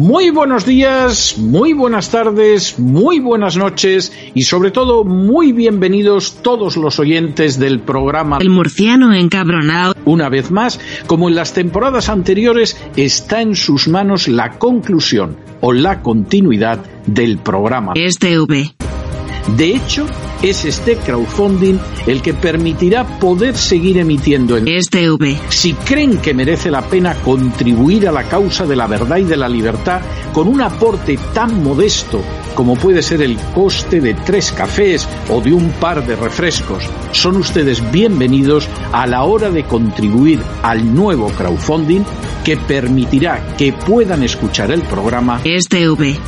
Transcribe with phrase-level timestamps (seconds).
[0.00, 6.78] Muy buenos días, muy buenas tardes, muy buenas noches y sobre todo muy bienvenidos todos
[6.78, 9.94] los oyentes del programa El murciano encabronado.
[10.06, 15.74] Una vez más, como en las temporadas anteriores, está en sus manos la conclusión o
[15.74, 17.92] la continuidad del programa.
[17.92, 20.06] De hecho,
[20.42, 25.38] es este crowdfunding el que permitirá poder seguir emitiendo en Este V.
[25.48, 29.36] Si creen que merece la pena contribuir a la causa de la verdad y de
[29.36, 30.00] la libertad
[30.32, 32.22] con un aporte tan modesto
[32.54, 37.36] como puede ser el coste de tres cafés o de un par de refrescos, son
[37.36, 42.02] ustedes bienvenidos a la hora de contribuir al nuevo crowdfunding
[42.44, 45.40] que permitirá que puedan escuchar el programa.
[45.44, 46.18] Este V.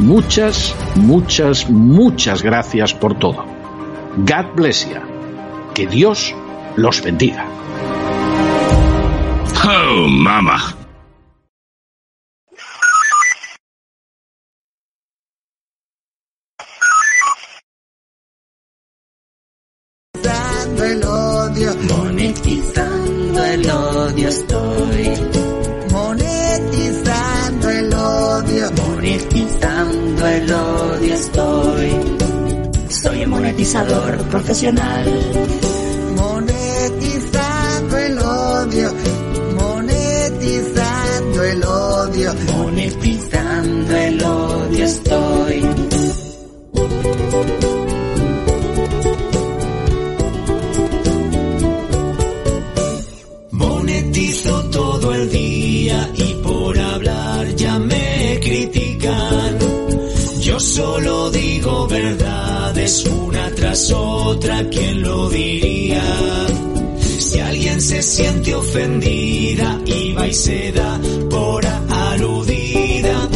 [0.00, 3.57] Muchas, muchas, muchas gracias por todo.
[4.24, 5.00] God bless you.
[5.74, 6.34] Que Dios
[6.76, 7.46] los bendiga.
[9.64, 10.74] Oh, mama.
[20.14, 25.12] Monetizando el odio, Monetizando el odio estoy.
[25.92, 32.17] monetizando el odio, Monetizando el odio estoy.
[33.02, 35.04] Soy un monetizador profesional.
[36.16, 38.92] monetizando el odio,
[39.56, 45.62] monetizando el odio, Monetizando el odio estoy.
[53.52, 59.37] Monetizo todo el día y por hablar ya me critican.
[60.58, 66.02] Solo digo verdades una tras otra, ¿quién lo diría?
[67.20, 69.78] Si alguien se siente ofendida
[70.16, 71.00] va y se da
[71.30, 73.28] por aludida,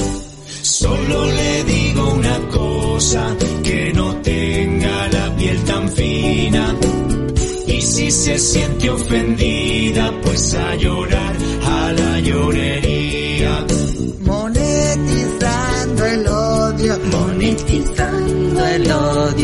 [0.62, 6.76] solo le digo una cosa, que no tenga la piel tan fina.
[7.68, 11.21] Y si se siente ofendida, pues a llorar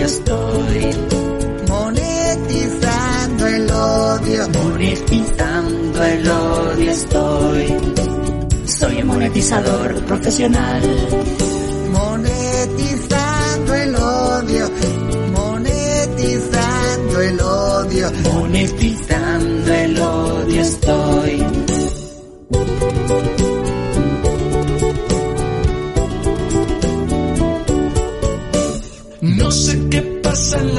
[0.08, 0.96] estoy.
[1.69, 7.66] monetizando el odio, Monetizando el odio estoy.
[8.64, 10.82] Soy un monetizador profesional.
[11.92, 14.70] monetizando el odio,
[15.36, 21.46] monetizando el odio, Monetizando el odio estoy.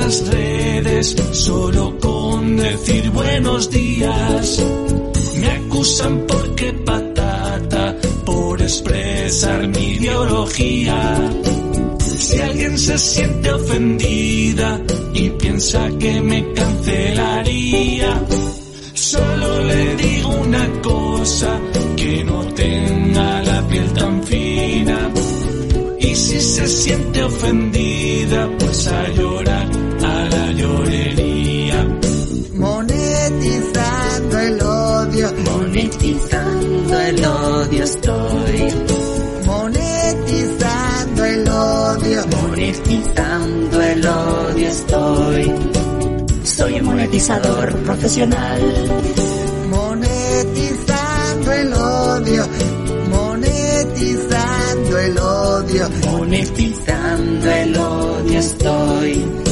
[0.10, 4.66] Las redes, solo con decir buenos días.
[5.36, 10.98] Me acusan porque patata, por expresar mi ideología.
[12.18, 14.82] Si alguien se siente ofendida
[15.14, 18.12] y piensa que me cancelaría,
[18.96, 21.60] solo le digo una cosa,
[21.96, 25.12] que no tenga la piel tan fina.
[26.00, 27.69] Y si se siente ofendida,
[44.80, 45.54] estoy.
[46.44, 48.62] Soy un monetizador profesional.
[49.70, 52.48] monetizando el odio,
[53.10, 59.49] monetizando el odio, Monetizando el odio estoy.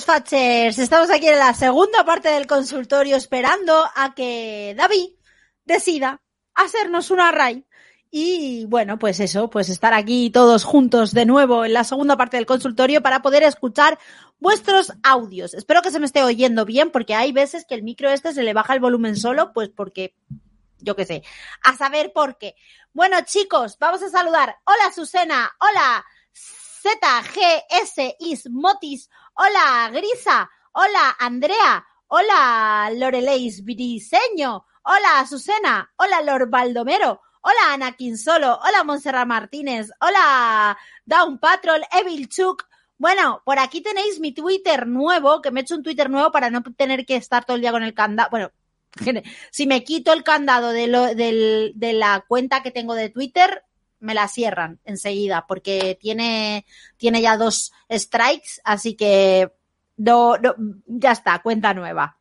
[0.00, 0.78] Fatchers.
[0.78, 5.10] Estamos aquí en la segunda parte del consultorio esperando a que David
[5.64, 6.20] decida
[6.54, 7.66] hacernos un array.
[8.14, 12.36] Y bueno, pues eso, pues estar aquí todos juntos de nuevo en la segunda parte
[12.36, 13.98] del consultorio para poder escuchar
[14.38, 15.54] vuestros audios.
[15.54, 18.42] Espero que se me esté oyendo bien porque hay veces que el micro este se
[18.42, 20.14] le baja el volumen solo, pues porque,
[20.76, 21.22] yo qué sé,
[21.62, 22.54] a saber por qué.
[22.92, 24.58] Bueno, chicos, vamos a saludar.
[24.66, 25.50] Hola, Susana.
[25.58, 26.04] Hola,
[26.34, 29.08] ZGS Ismotis.
[29.32, 30.50] Hola, Grisa.
[30.72, 31.86] Hola, Andrea.
[32.08, 34.66] Hola, Loreleis Briseño.
[34.82, 35.90] Hola, Susana.
[35.96, 37.22] Hola, Lord Baldomero.
[37.42, 42.66] Hola Anakin Solo, hola Montserrat Martínez, hola Down Patrol, Evil Chuk.
[42.98, 46.50] Bueno, por aquí tenéis mi Twitter nuevo, que me he hecho un Twitter nuevo para
[46.50, 48.30] no tener que estar todo el día con el candado.
[48.30, 48.52] Bueno,
[49.50, 50.86] si me quito el candado de,
[51.76, 53.64] la cuenta que tengo de Twitter,
[53.98, 56.64] me la cierran enseguida, porque tiene,
[56.98, 59.52] ya dos strikes, así que
[59.96, 62.18] ya está, cuenta nueva.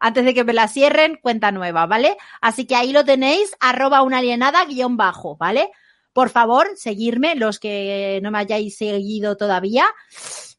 [0.00, 2.16] Antes de que me la cierren, cuenta nueva, ¿vale?
[2.40, 5.70] Así que ahí lo tenéis, arroba una alienada guion bajo, ¿vale?
[6.12, 9.86] Por favor, seguirme, los que no me hayáis seguido todavía.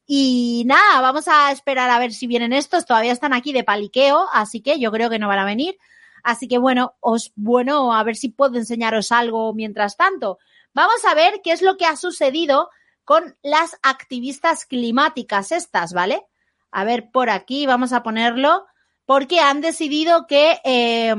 [0.06, 2.84] Y nada, vamos a esperar a ver si vienen estos.
[2.86, 5.78] Todavía están aquí de paliqueo, así que yo creo que no van a venir.
[6.22, 10.38] Así que bueno, os, bueno, a ver si puedo enseñaros algo mientras tanto.
[10.72, 12.70] Vamos a ver qué es lo que ha sucedido
[13.04, 16.22] con las activistas climáticas estas, ¿vale?
[16.70, 18.66] A ver, por aquí vamos a ponerlo,
[19.06, 21.14] porque han decidido que eh,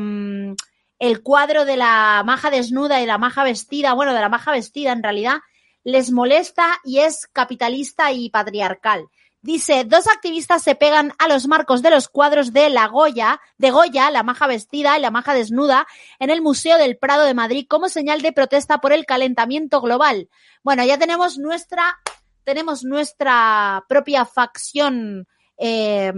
[1.00, 4.92] el cuadro de la maja desnuda y la maja vestida, bueno, de la maja vestida
[4.92, 5.40] en realidad,
[5.84, 9.08] les molesta y es capitalista y patriarcal.
[9.42, 13.70] Dice, dos activistas se pegan a los marcos de los cuadros de la Goya, de
[13.70, 15.86] Goya, la maja vestida y la maja desnuda,
[16.18, 20.30] en el Museo del Prado de Madrid como señal de protesta por el calentamiento global.
[20.64, 22.00] Bueno, ya tenemos nuestra,
[22.44, 25.28] tenemos nuestra propia facción
[25.58, 26.12] eh,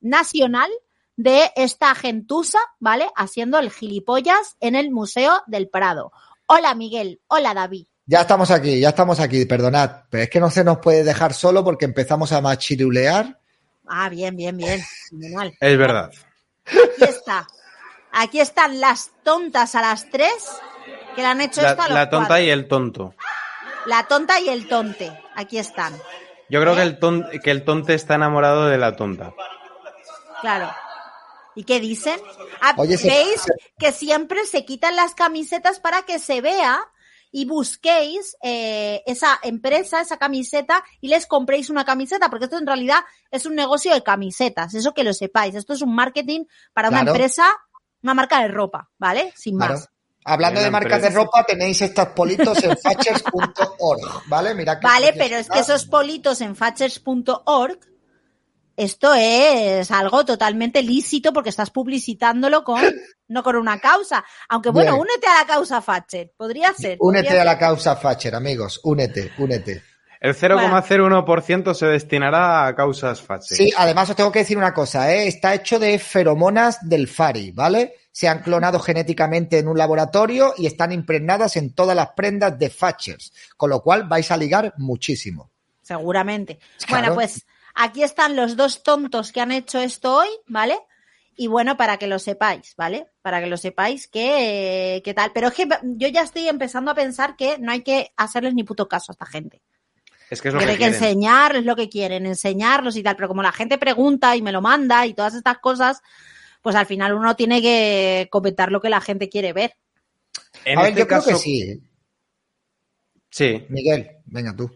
[0.00, 0.70] nacional
[1.16, 3.08] de esta gentusa, ¿vale?
[3.16, 6.12] Haciendo el gilipollas en el Museo del Prado.
[6.46, 7.86] Hola Miguel, hola David.
[8.06, 10.02] Ya estamos aquí, ya estamos aquí, perdonad.
[10.10, 13.38] Pero es que no se nos puede dejar solo porque empezamos a machirulear.
[13.86, 14.82] Ah, bien, bien, bien.
[15.60, 16.10] Es verdad.
[16.66, 17.46] Aquí está.
[18.10, 20.32] Aquí están las tontas a las tres
[21.14, 23.14] que le han hecho La, esto a los la tonta y el tonto.
[23.86, 25.12] La tonta y el tonte.
[25.34, 25.94] Aquí están.
[26.48, 29.32] Yo creo que el, ton- que el tonte está enamorado de la tonta.
[30.40, 30.70] Claro.
[31.54, 32.18] ¿Y qué dicen?
[32.60, 33.42] Ah, Oye, se- ¿Veis
[33.78, 36.80] que siempre se quitan las camisetas para que se vea
[37.30, 42.30] y busquéis eh, esa empresa, esa camiseta y les compréis una camiseta?
[42.30, 43.00] Porque esto en realidad
[43.30, 45.54] es un negocio de camisetas, eso que lo sepáis.
[45.54, 47.12] Esto es un marketing para una Claro.
[47.16, 47.46] empresa,
[48.02, 49.32] una marca de ropa, ¿vale?
[49.36, 49.74] Sin Claro.
[49.74, 49.88] más.
[50.24, 54.54] Hablando de marcas de ropa, tenéis estos politos en fatchers.org, ¿vale?
[54.54, 57.78] Mira qué Vale, pero es que esos politos en fatchers.org,
[58.76, 62.82] esto es algo totalmente lícito porque estás publicitándolo con,
[63.28, 64.24] no con una causa.
[64.48, 65.02] Aunque bueno, Bien.
[65.02, 66.32] únete a la causa Fatcher.
[66.36, 66.96] Podría ser.
[67.00, 67.60] Únete podría a la ser.
[67.60, 68.80] causa Fatcher, amigos.
[68.84, 69.82] Únete, únete.
[70.22, 73.56] El 0,01% se destinará a causas faches.
[73.56, 75.26] Sí, además os tengo que decir una cosa, ¿eh?
[75.26, 77.96] está hecho de feromonas del Fari, ¿vale?
[78.12, 82.70] Se han clonado genéticamente en un laboratorio y están impregnadas en todas las prendas de
[82.70, 85.50] Fatchers, con lo cual vais a ligar muchísimo.
[85.82, 86.60] Seguramente.
[86.86, 87.02] Claro.
[87.02, 90.78] Bueno, pues aquí están los dos tontos que han hecho esto hoy, ¿vale?
[91.34, 93.06] Y bueno, para que lo sepáis, ¿vale?
[93.22, 95.32] Para que lo sepáis que, que tal.
[95.32, 98.64] Pero es que yo ya estoy empezando a pensar que no hay que hacerles ni
[98.64, 99.62] puto caso a esta gente.
[100.30, 100.94] Es que es lo que que que quieren.
[100.94, 104.62] enseñarles lo que quieren, enseñarlos y tal, pero como la gente pregunta y me lo
[104.62, 106.00] manda y todas estas cosas,
[106.62, 109.74] pues al final uno tiene que comentar lo que la gente quiere ver.
[110.64, 111.62] En a ver, este yo creo caso, que sí.
[111.62, 111.80] ¿eh?
[113.28, 113.66] Sí.
[113.68, 114.70] Miguel, venga tú.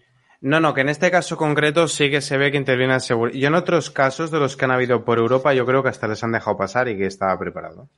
[0.47, 3.33] No, no, que en este caso concreto sí que se ve que interviene el seguro.
[3.35, 6.07] Y en otros casos de los que han habido por Europa, yo creo que hasta
[6.07, 7.89] les han dejado pasar y que estaba preparado.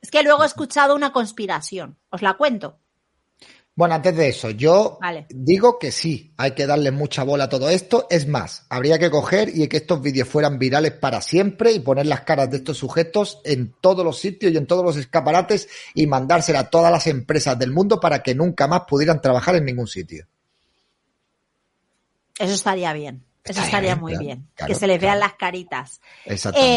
[0.00, 2.80] Es que luego he escuchado una conspiración, os la cuento.
[3.76, 5.26] Bueno, antes de eso, yo Vale.
[5.28, 8.08] digo que sí, hay que darle mucha bola a todo esto.
[8.10, 12.06] Es más, habría que coger y que estos vídeos fueran virales para siempre y poner
[12.06, 16.08] las caras de estos sujetos en todos los sitios y en todos los escaparates y
[16.08, 19.86] mandársela a todas las empresas del mundo para que nunca más pudieran trabajar en ningún
[19.86, 20.26] sitio.
[22.42, 23.24] Eso estaría bien.
[23.44, 24.48] Eso Estaría muy bien.
[24.54, 26.00] claro, que se les vean las caritas.
[26.24, 26.70] Exactamente.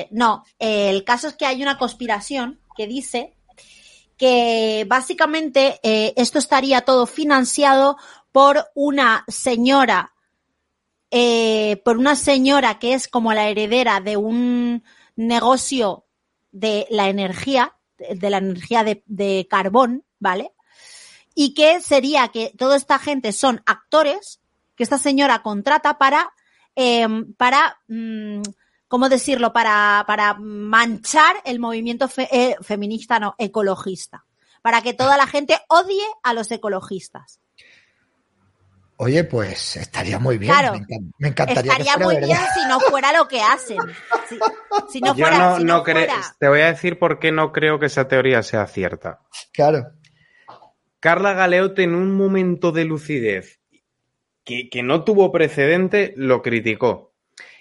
[0.00, 3.34] Eh, no, el caso es que hay una conspiración que dice
[4.16, 7.96] que básicamente eh, esto estaría todo financiado
[8.30, 10.12] por una señora,
[11.10, 14.84] eh, por una señora que es como la heredera de un
[15.16, 16.06] negocio
[16.52, 20.52] de la energía, de de la energía de, de carbón, ¿vale?
[21.34, 24.41] Y que sería que toda esta gente son actores
[24.76, 26.32] que esta señora contrata para,
[26.76, 28.42] eh, para, mm,
[28.88, 29.52] ¿cómo decirlo?
[29.52, 34.24] Para, para manchar el movimiento fe- eh, feminista, no, ecologista.
[34.62, 37.40] Para que toda la gente odie a los ecologistas.
[38.96, 40.52] Oye, pues estaría muy bien.
[40.52, 40.74] Claro.
[40.74, 42.28] me, encan- me encantaría Estaría que fuera muy verdad.
[42.28, 43.78] bien si no fuera lo que hacen.
[44.28, 44.38] Si,
[44.92, 47.32] si no yo fuera, no, si no no fuera- Te voy a decir por qué
[47.32, 49.20] no creo que esa teoría sea cierta.
[49.52, 49.90] Claro.
[51.00, 53.58] Carla Galeote en un momento de lucidez
[54.44, 57.12] que, que no tuvo precedente lo criticó.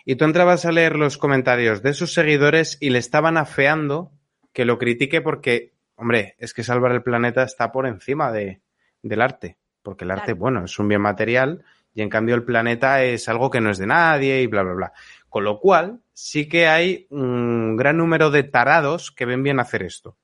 [0.05, 4.11] Y tú entrabas a leer los comentarios de sus seguidores y le estaban afeando
[4.51, 8.61] que lo critique porque, hombre, es que salvar el planeta está por encima de,
[9.03, 13.03] del arte, porque el arte, bueno, es un bien material y en cambio el planeta
[13.03, 14.93] es algo que no es de nadie y bla, bla, bla.
[15.29, 19.83] Con lo cual, sí que hay un gran número de tarados que ven bien hacer
[19.83, 20.17] esto.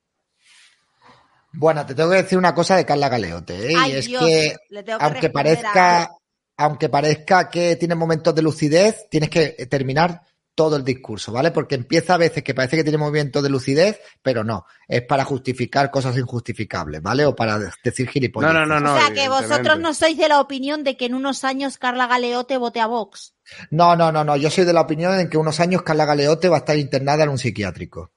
[1.53, 3.73] Bueno, te tengo que decir una cosa de Carla Galeote, ¿eh?
[3.77, 6.09] Ay, y es Dios, que le tengo que aunque parezca, a-
[6.57, 10.21] aunque parezca que tiene momentos de lucidez, tienes que terminar
[10.55, 11.51] todo el discurso, ¿vale?
[11.51, 15.23] Porque empieza a veces que parece que tiene movimientos de lucidez, pero no, es para
[15.23, 17.27] justificar cosas injustificables, ¿vale?
[17.27, 18.51] O para decir gilipollas.
[18.55, 21.13] No, no, no, o sea que vosotros no sois de la opinión de que en
[21.13, 23.35] unos años Carla Galeote vote a Vox.
[23.69, 24.35] No, no, no, no.
[24.35, 27.23] Yo soy de la opinión en que unos años Carla Galeote va a estar internada
[27.25, 28.09] en un psiquiátrico.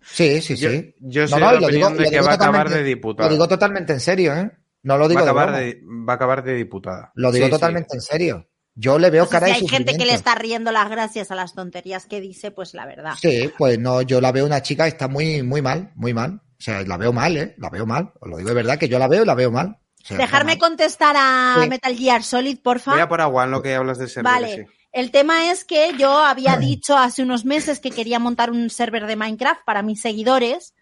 [0.00, 0.94] Sí, sí, sí.
[1.00, 2.70] yo No, soy no, de la lo digo- opinión de que digo va a acabar
[2.70, 3.28] de diputada.
[3.28, 4.50] Lo digo totalmente en serio, ¿eh?
[4.86, 7.12] No lo Va digo a, de acabar de, va a acabar de diputada.
[7.14, 7.54] Lo digo Sí, sí.
[7.58, 8.48] totalmente en serio.
[8.74, 11.30] Yo le veo sé cara si de hay gente que le está riendo las gracias
[11.30, 13.14] a las tonterías que dice, pues la verdad.
[13.20, 16.40] Sí, pues no, yo la veo una chica que está muy, muy mal, muy mal.
[16.58, 17.54] O sea, la veo mal, ¿eh?
[17.58, 18.12] La veo mal.
[18.20, 19.78] Os lo digo de verdad que yo la veo y la veo mal.
[20.02, 20.58] O sea, Dejarme mal.
[20.58, 21.68] contestar a Sí.
[21.68, 22.92] Metal Gear Solid, porfa.
[22.92, 24.40] Voy a por agua en lo que hablas de servidores.
[24.56, 24.66] Vale.
[24.66, 24.72] sí.
[24.92, 29.06] El tema es que yo había dicho hace unos meses que quería montar un server
[29.06, 30.74] de Minecraft para mis seguidores,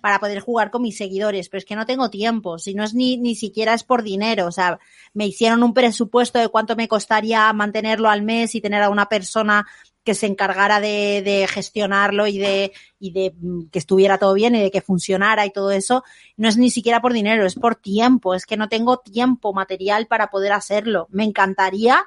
[0.00, 2.94] para poder jugar con mis seguidores, pero es que no tengo tiempo, si no es
[2.94, 4.78] ni, ni siquiera es por dinero, o sea,
[5.14, 9.08] me hicieron un presupuesto de cuánto me costaría mantenerlo al mes y tener a una
[9.08, 9.66] persona
[10.08, 14.54] que se encargara de, de gestionarlo y de, y de mm, que estuviera todo bien
[14.54, 16.02] y de que funcionara y todo eso.
[16.38, 20.06] No es ni siquiera por dinero, es por tiempo, es que no tengo tiempo material
[20.06, 21.08] para poder hacerlo.
[21.10, 22.06] Me encantaría,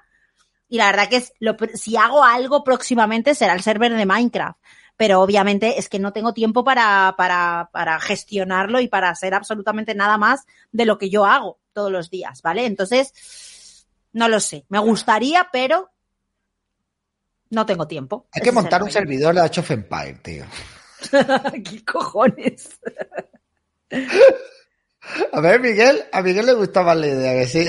[0.68, 4.58] y la verdad que es lo, si hago algo próximamente será el server de Minecraft.
[5.02, 9.96] Pero obviamente es que no tengo tiempo para, para, para gestionarlo y para hacer absolutamente
[9.96, 12.68] nada más de lo que yo hago todos los días, ¿vale?
[12.68, 14.64] Entonces, no lo sé.
[14.70, 15.90] Me gustaría, pero
[17.50, 18.28] no tengo tiempo.
[18.32, 20.46] Hay Ese que montar un servidor de Age of Empire, tío.
[21.68, 22.80] ¿Qué cojones?
[25.34, 27.68] A ver, Miguel, a Miguel le gustaba la idea, que sí.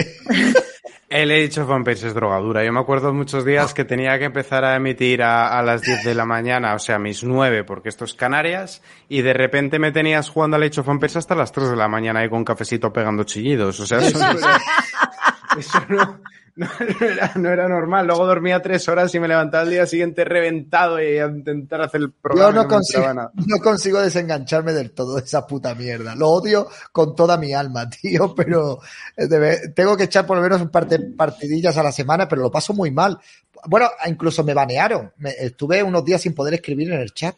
[1.08, 2.64] El Age of Empires es drogadura.
[2.64, 6.04] Yo me acuerdo muchos días que tenía que empezar a emitir a, a las 10
[6.04, 8.80] de la mañana, o sea, mis 9, porque esto es Canarias,
[9.10, 11.86] y de repente me tenías jugando al Age of Empires hasta las 3 de la
[11.88, 13.78] mañana y con cafecito pegando chillidos.
[13.80, 14.18] O sea, eso
[15.58, 16.20] eso no-
[16.56, 16.68] no-
[17.00, 18.06] no era, no era normal.
[18.06, 22.02] Luego dormía 3 horas y me levantaba al día siguiente reventado y a intentar hacer
[22.02, 22.50] el programa.
[22.50, 23.12] Yo no consigo,
[23.46, 26.14] no consigo desengancharme del todo de esa puta mierda.
[26.14, 28.80] Lo odio con toda mi alma, tío, pero
[29.16, 32.42] eh, tengo que echar por lo menos un par de partidillas a la semana, pero
[32.42, 33.18] lo paso muy mal.
[33.66, 35.12] Bueno, incluso me banearon.
[35.18, 37.34] Me- estuve unos días sin poder escribir en el chat.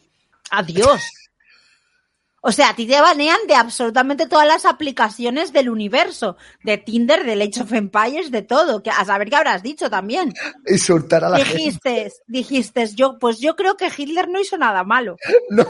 [0.50, 1.02] Adiós.
[2.46, 7.24] O sea, a ti te banean de absolutamente todas las aplicaciones del universo, de Tinder,
[7.24, 8.82] de Age of Empires, de todo.
[8.82, 10.30] Que a saber qué habrás dicho también.
[10.66, 11.54] Insultar a la gente.
[11.54, 15.16] Dijiste, dijiste, yo, pues yo creo que Hitler no hizo nada malo.
[15.48, 15.64] No,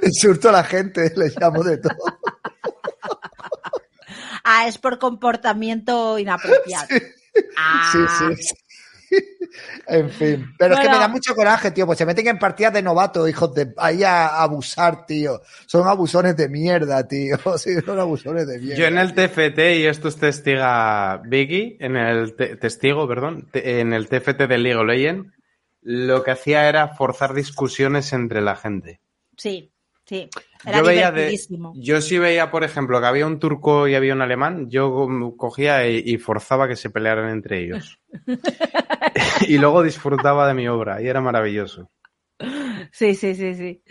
[0.00, 1.96] insulto a la gente, le llamo de todo.
[4.44, 6.86] Ah, es por comportamiento inapropiado.
[7.56, 8.54] Ah, Sí, sí, sí.
[9.86, 12.72] En fin, pero es que me da mucho coraje, tío, pues se meten en partidas
[12.74, 15.40] de novatos, hijos de ahí a, abusar, tío.
[15.66, 17.36] Son abusones de mierda, tío.
[17.58, 18.76] Sí, son abusones de mierda.
[18.76, 19.28] Yo en el tío.
[19.28, 24.46] TFT, y esto es testiga Vicky, en el te- testigo, perdón, te- en el TFT
[24.46, 25.32] de League of Legends,
[25.80, 29.00] lo que hacía era forzar discusiones entre la gente.
[29.36, 29.72] Sí,
[30.04, 30.28] sí.
[30.66, 31.38] Era Yo veía de,
[31.74, 35.36] yo sí veía, por ejemplo, que había un turco y había un alemán, yo co-
[35.36, 37.98] cogía y, y forzaba que se pelearan entre ellos.
[39.48, 41.90] y luego disfrutaba de mi obra y era maravilloso.
[42.92, 43.82] Sí, sí, sí, sí.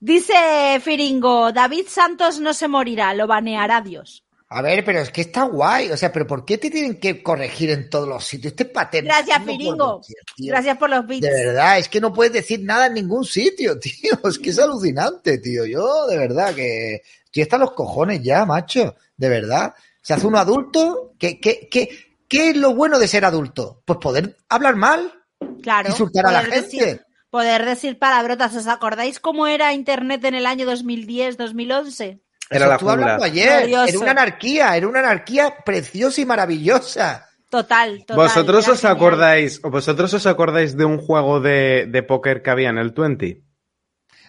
[0.00, 0.34] Dice
[0.82, 4.25] Firingo, David Santos no se morirá, lo baneará Dios.
[4.48, 5.90] A ver, pero es que está guay.
[5.90, 8.52] O sea, pero ¿por qué te tienen que corregir en todos los sitios?
[8.52, 9.06] Este patente.
[9.08, 10.00] Gracias, Firingo.
[10.38, 11.22] Gracias por los bits.
[11.26, 14.18] De verdad, es que no puedes decir nada en ningún sitio, tío.
[14.24, 15.66] Es que es alucinante, tío.
[15.66, 18.94] Yo, de verdad, que estoy hasta los cojones ya, macho.
[19.16, 19.74] De verdad.
[20.00, 21.14] Se hace uno adulto.
[21.18, 21.88] ¿Qué, qué, qué,
[22.28, 23.82] qué es lo bueno de ser adulto?
[23.84, 25.12] Pues poder hablar mal,
[25.60, 25.88] Claro.
[25.88, 26.60] insultar a la gente.
[26.60, 28.54] decir- poder decir palabrotas.
[28.54, 32.20] ¿Os acordáis cómo era Internet en el año 2010-2011?
[32.50, 33.68] Era la ayer.
[33.68, 33.88] Glorioso.
[33.88, 37.28] Era una anarquía, era una anarquía preciosa y maravillosa.
[37.48, 38.16] Total, total.
[38.16, 38.96] ¿Vosotros os genial.
[38.96, 42.90] acordáis, o vosotros os acordáis de un juego de, de póker que había en el
[42.90, 43.42] 20?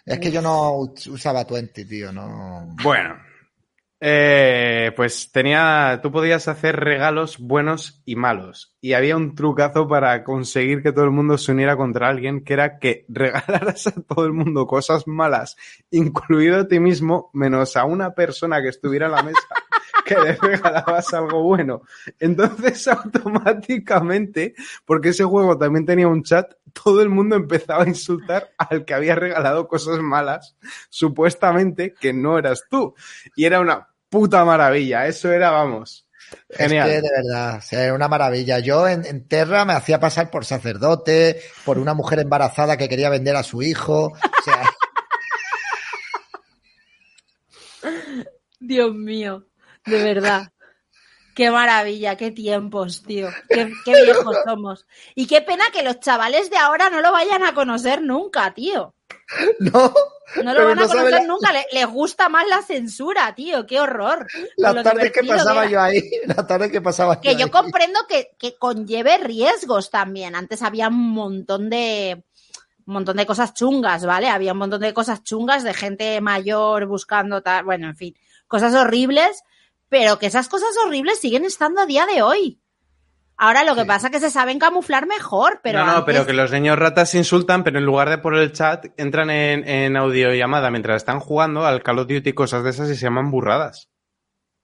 [0.06, 0.72] Es que yo no
[1.10, 2.76] usaba Twenty, tío, no.
[2.82, 3.18] Bueno,
[4.00, 8.76] eh, pues tenía, tú podías hacer regalos buenos y malos.
[8.80, 12.54] Y había un trucazo para conseguir que todo el mundo se uniera contra alguien, que
[12.54, 15.58] era que regalaras a todo el mundo cosas malas,
[15.90, 19.48] incluido a ti mismo, menos a una persona que estuviera en la mesa,
[20.06, 21.82] que le regalabas algo bueno.
[22.20, 24.54] Entonces, automáticamente,
[24.86, 28.94] porque ese juego también tenía un chat, todo el mundo empezaba a insultar al que
[28.94, 30.56] había regalado cosas malas,
[30.90, 32.96] supuestamente que no eras tú.
[33.36, 36.08] Y era una puta maravilla, eso era, vamos.
[36.50, 36.90] Genial.
[36.90, 38.60] Es que de verdad, o sea, era una maravilla.
[38.60, 43.10] Yo en, en Terra me hacía pasar por sacerdote, por una mujer embarazada que quería
[43.10, 44.08] vender a su hijo.
[44.08, 44.64] O sea,
[48.60, 49.46] Dios mío,
[49.86, 50.52] de verdad.
[51.38, 53.30] Qué maravilla, qué tiempos, tío.
[53.48, 54.88] Qué, qué viejos somos.
[55.14, 58.96] Y qué pena que los chavales de ahora no lo vayan a conocer nunca, tío.
[59.60, 59.94] no.
[60.44, 61.54] No lo van a no conocer la- nunca.
[61.54, 63.68] Le- les gusta más la censura, tío.
[63.68, 64.26] Qué horror.
[64.58, 68.56] Las tardes que pasaba yo ahí, las tardes que pasaba Que yo comprendo que, que
[68.58, 70.34] conlleve riesgos también.
[70.36, 72.24] Antes había un montón de
[72.88, 74.28] un montón de cosas chungas, ¿vale?
[74.28, 78.16] Había un montón de cosas chungas de gente mayor buscando tal, bueno, en fin,
[78.48, 79.44] cosas horribles,
[79.90, 82.62] pero que esas cosas horribles siguen estando a día de hoy.
[83.40, 83.88] Ahora lo que Sí.
[83.88, 86.78] pasa es que se saben camuflar mejor, pero no, no, antes- pero que los niños
[86.80, 90.98] ratas se insultan, pero en lugar de por el chat, entran en, en audiollamada mientras
[90.98, 93.90] están jugando al Call of Duty y cosas de esas y se llaman burradas.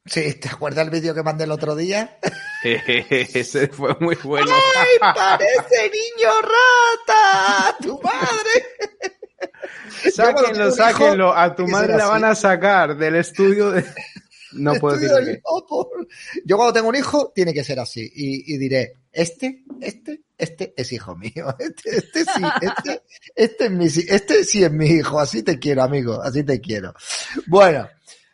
[0.06, 2.18] Sí, ¿te acuerdas el vídeo que mandé el otro día?
[2.64, 4.52] Ese fue muy bueno.
[4.52, 7.78] ¡Ay, parece niño rata!
[7.82, 8.66] ¡Tu madre!
[10.12, 11.34] Sáquenlo, sáquenlo.
[11.34, 13.86] A tu madre la van a sacar del estudio de...
[14.56, 15.42] No puedo decir
[16.46, 18.02] Yo cuando tengo un hijo, tiene que ser así.
[18.16, 21.56] Y, y diré, este, este, este es hijo mío.
[21.60, 23.04] Este, este sí, este,
[23.36, 25.20] este es mi, este sí es mi hijo.
[25.20, 26.22] Así te quiero, amigo.
[26.22, 26.94] Así te quiero.
[27.48, 27.88] Bueno.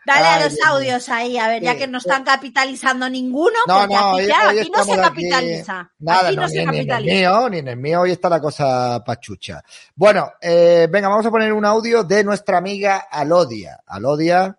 [0.05, 3.93] Dale a los audios ahí, a ver, ya que no están capitalizando ninguno, No, porque
[3.93, 5.91] no, aquí, hoy aquí no se estamos aquí- capitaliza.
[5.99, 7.15] Nada, aquí no, no, ni, se ni en el capitaliza.
[7.15, 8.01] mío, ni en el mío.
[8.01, 9.61] Hoy está la cosa pachucha.
[9.93, 13.81] Bueno, eh, venga, vamos a poner un audio de nuestra amiga Alodia.
[13.85, 14.57] Alodia.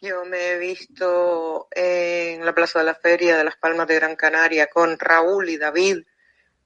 [0.00, 4.14] Yo me he visto en la Plaza de la Feria de las Palmas de Gran
[4.14, 6.04] Canaria con Raúl y David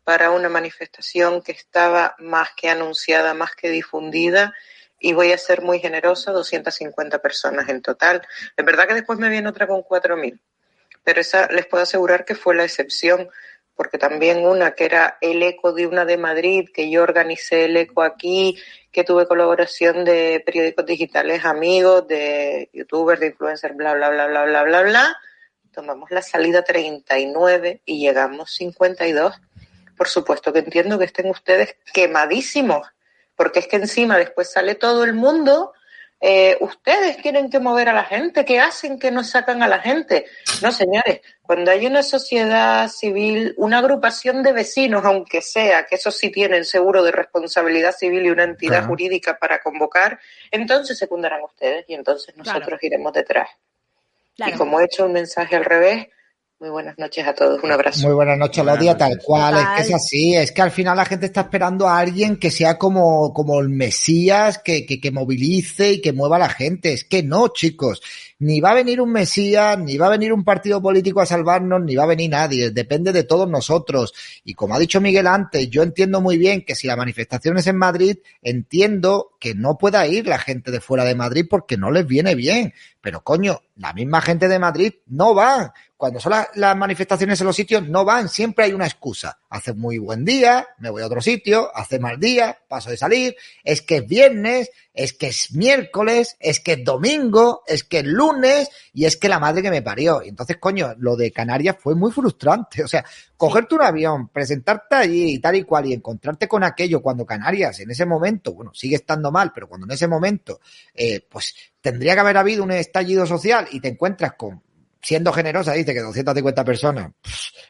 [0.04, 4.52] para una manifestación que estaba más que anunciada, más que difundida
[4.98, 8.20] y voy a ser muy generosa, 250 personas en total.
[8.54, 10.38] Es verdad que después me viene otra con 4.000,
[11.02, 13.30] pero esa les puedo asegurar que fue la excepción,
[13.74, 17.76] porque también una que era el eco de una de Madrid, que yo organicé el
[17.76, 18.58] eco aquí,
[18.90, 24.44] que tuve colaboración de periódicos digitales amigos, de youtubers, de influencers, bla, bla, bla, bla,
[24.44, 25.16] bla, bla, bla.
[25.72, 29.40] Tomamos la salida 39 y llegamos 52.
[29.96, 32.86] Por supuesto que entiendo que estén ustedes quemadísimos,
[33.34, 35.72] porque es que encima después sale todo el mundo.
[36.24, 39.80] Eh, ustedes tienen que mover a la gente, ¿qué hacen que no sacan a la
[39.80, 40.26] gente?
[40.62, 46.16] No, señores, cuando hay una sociedad civil, una agrupación de vecinos, aunque sea, que esos
[46.16, 48.86] sí tienen seguro de responsabilidad civil y una entidad Claro.
[48.86, 50.20] jurídica para convocar,
[50.52, 52.78] entonces secundarán ustedes y entonces nosotros Claro.
[52.82, 53.48] iremos detrás.
[54.36, 54.54] Claro.
[54.54, 56.06] Y como he hecho un mensaje al revés,
[56.62, 58.06] muy buenas noches a todos, un abrazo.
[58.06, 59.08] Muy buenas noches, Buenas Lodia, noches.
[59.08, 59.54] tal cual.
[59.56, 62.52] Es que es así, es que al final la gente está esperando a alguien que
[62.52, 66.92] sea como, como el Mesías, que, que, que movilice y que mueva a la gente.
[66.92, 68.00] Es que no, chicos.
[68.42, 71.80] Ni va a venir un Mesías, ni va a venir un partido político a salvarnos,
[71.82, 72.72] ni va a venir nadie.
[72.72, 74.12] Depende de todos nosotros.
[74.42, 77.68] Y como ha dicho Miguel antes, yo entiendo muy bien que si la manifestación es
[77.68, 81.92] en Madrid, entiendo que no pueda ir la gente de fuera de Madrid porque no
[81.92, 82.74] les viene bien.
[83.00, 85.72] Pero coño, la misma gente de Madrid no va.
[85.96, 88.28] Cuando son la- las manifestaciones en los sitios, no van.
[88.28, 89.38] Siempre hay una excusa.
[89.54, 93.36] Hace muy buen día, me voy a otro sitio, hace mal día, paso de salir,
[93.62, 98.06] es que es viernes, es que es miércoles, es que es domingo, es que es
[98.06, 100.22] lunes y es que la madre que me parió.
[100.22, 102.82] Y entonces, coño, lo de Canarias fue muy frustrante.
[102.82, 103.04] O sea,
[103.36, 107.78] cogerte un avión, presentarte allí y tal y cual y encontrarte con aquello cuando Canarias
[107.80, 110.60] en ese momento, bueno, sigue estando mal, pero cuando en ese momento,
[110.94, 114.62] eh, pues tendría que haber habido un estallido social y te encuentras con,
[115.02, 117.10] siendo generosa, dice que 250 personas,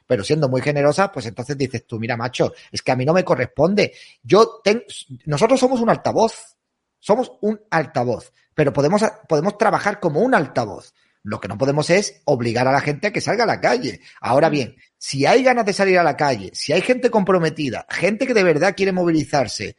[0.07, 3.15] pero siendo muy generosa, pues entonces dices tú, mira, macho, es que a mí no
[3.15, 3.95] me corresponde.
[4.23, 4.85] Yo ten,
[5.25, 6.57] nosotros somos un altavoz,
[6.99, 10.93] somos un altavoz, pero podemos, podemos trabajar como un altavoz.
[11.25, 14.01] Lo que no podemos es obligar a la gente a que salga a la calle.
[14.21, 18.27] Ahora bien, si hay ganas de salir a la calle, si hay gente comprometida, gente
[18.27, 19.77] que de verdad quiere movilizarse,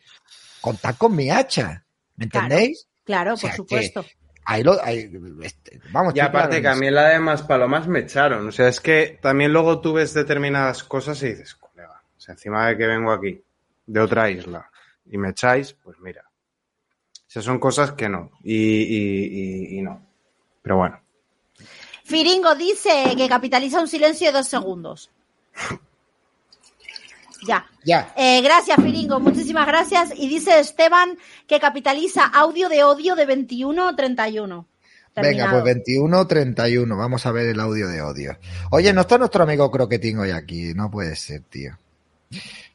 [0.62, 1.86] contad con mi hacha.
[2.16, 2.88] ¿Me entendéis?
[3.04, 4.06] Claro, O sea, por supuesto.
[4.46, 5.10] Ahí lo, ahí,
[5.42, 8.48] este, vamos, Y aparte claro que a mí la de más palomas me echaron.
[8.48, 12.34] O sea, es que también luego tú ves determinadas cosas y dices, colega, o sea,
[12.34, 13.42] encima de que vengo aquí,
[13.86, 14.70] de otra isla,
[15.06, 16.24] y me echáis, pues mira.
[17.28, 18.32] Esas son cosas que no.
[18.44, 20.06] Y, y, y, y no.
[20.62, 21.02] Pero bueno.
[22.04, 25.10] Firingo dice que capitaliza un silencio de dos segundos.
[27.48, 27.66] Ya.
[27.84, 28.14] Ya.
[28.16, 29.20] Eh, gracias, Firingo.
[29.20, 30.14] Muchísimas gracias.
[30.16, 34.68] Y dice Esteban que capitaliza audio de odio de 21 a 31.
[35.16, 36.98] Venga, pues 21, 31.
[36.98, 38.38] Vamos a ver el audio de odio.
[38.72, 40.74] Oye, no está nuestro amigo Croquetín hoy aquí.
[40.74, 41.78] No puede ser, tío.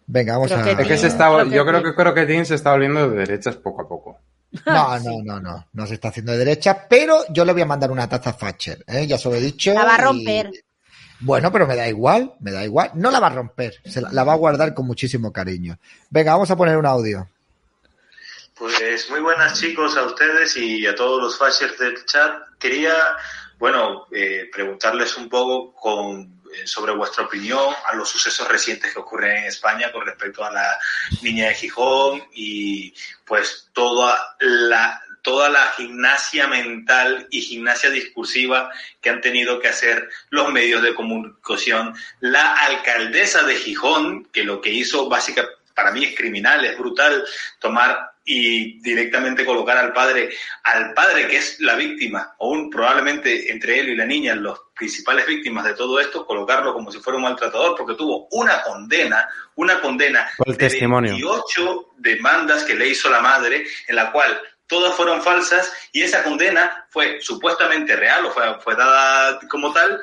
[0.06, 0.62] Venga, vamos a.
[0.62, 3.82] que Es que se está, yo creo que Croquetín se está volviendo de derechas poco
[3.82, 4.18] a poco.
[4.64, 5.66] No, no, no, no.
[5.74, 8.36] No se está haciendo de derecha, pero yo le voy a mandar una taza a
[8.36, 8.82] Thatcher.
[8.86, 9.06] ¿eh?
[9.06, 9.74] Ya se lo he dicho.
[9.74, 10.50] La va a y- romper.
[11.20, 12.92] Bueno, pero me da igual, me da igual.
[12.94, 15.78] No la va a romper, se la, va a guardar con muchísimo cariño.
[16.10, 17.28] Venga, vamos a poner un audio.
[18.54, 22.42] Pues muy buenas chicos a ustedes y a todos los fashers del chat.
[22.58, 22.94] Quería,
[23.58, 28.98] bueno, eh, preguntarles un poco con, eh, sobre vuestra opinión a los sucesos recientes que
[28.98, 30.78] ocurren en España con respecto a la
[31.22, 39.10] niña de Gijón y pues toda la toda la gimnasia mental y gimnasia discursiva que
[39.10, 41.94] han tenido que hacer los medios de comunicación.
[42.20, 47.24] La alcaldesa de Gijón, que lo que hizo básicamente para mí es criminal, es brutal
[47.60, 50.28] tomar y directamente colocar al padre,
[50.64, 54.58] al padre que es la víctima, o un, probablemente entre él y la niña, los
[54.74, 59.28] principales víctimas de todo esto, colocarlo como si fuera un maltratador, porque tuvo una condena,
[59.54, 61.12] una condena el de testimonio.
[61.12, 66.22] 28 demandas que le hizo la madre, en la cual todas fueron falsas y esa
[66.22, 70.00] condena fue supuestamente real o fue, fue dada como tal,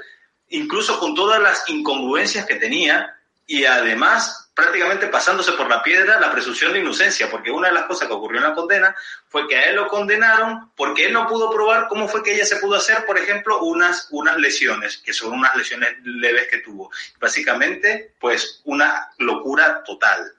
[0.50, 3.16] incluso con todas las incongruencias que tenía
[3.48, 7.86] y además prácticamente pasándose por la piedra la presunción de inocencia, porque una de las
[7.86, 8.96] cosas que ocurrió en la condena
[9.28, 12.46] fue que a él lo condenaron porque él no pudo probar cómo fue que ella
[12.46, 16.90] se pudo hacer, por ejemplo, unas, unas lesiones, que son unas lesiones leves que tuvo.
[17.20, 20.32] Básicamente, pues una locura total.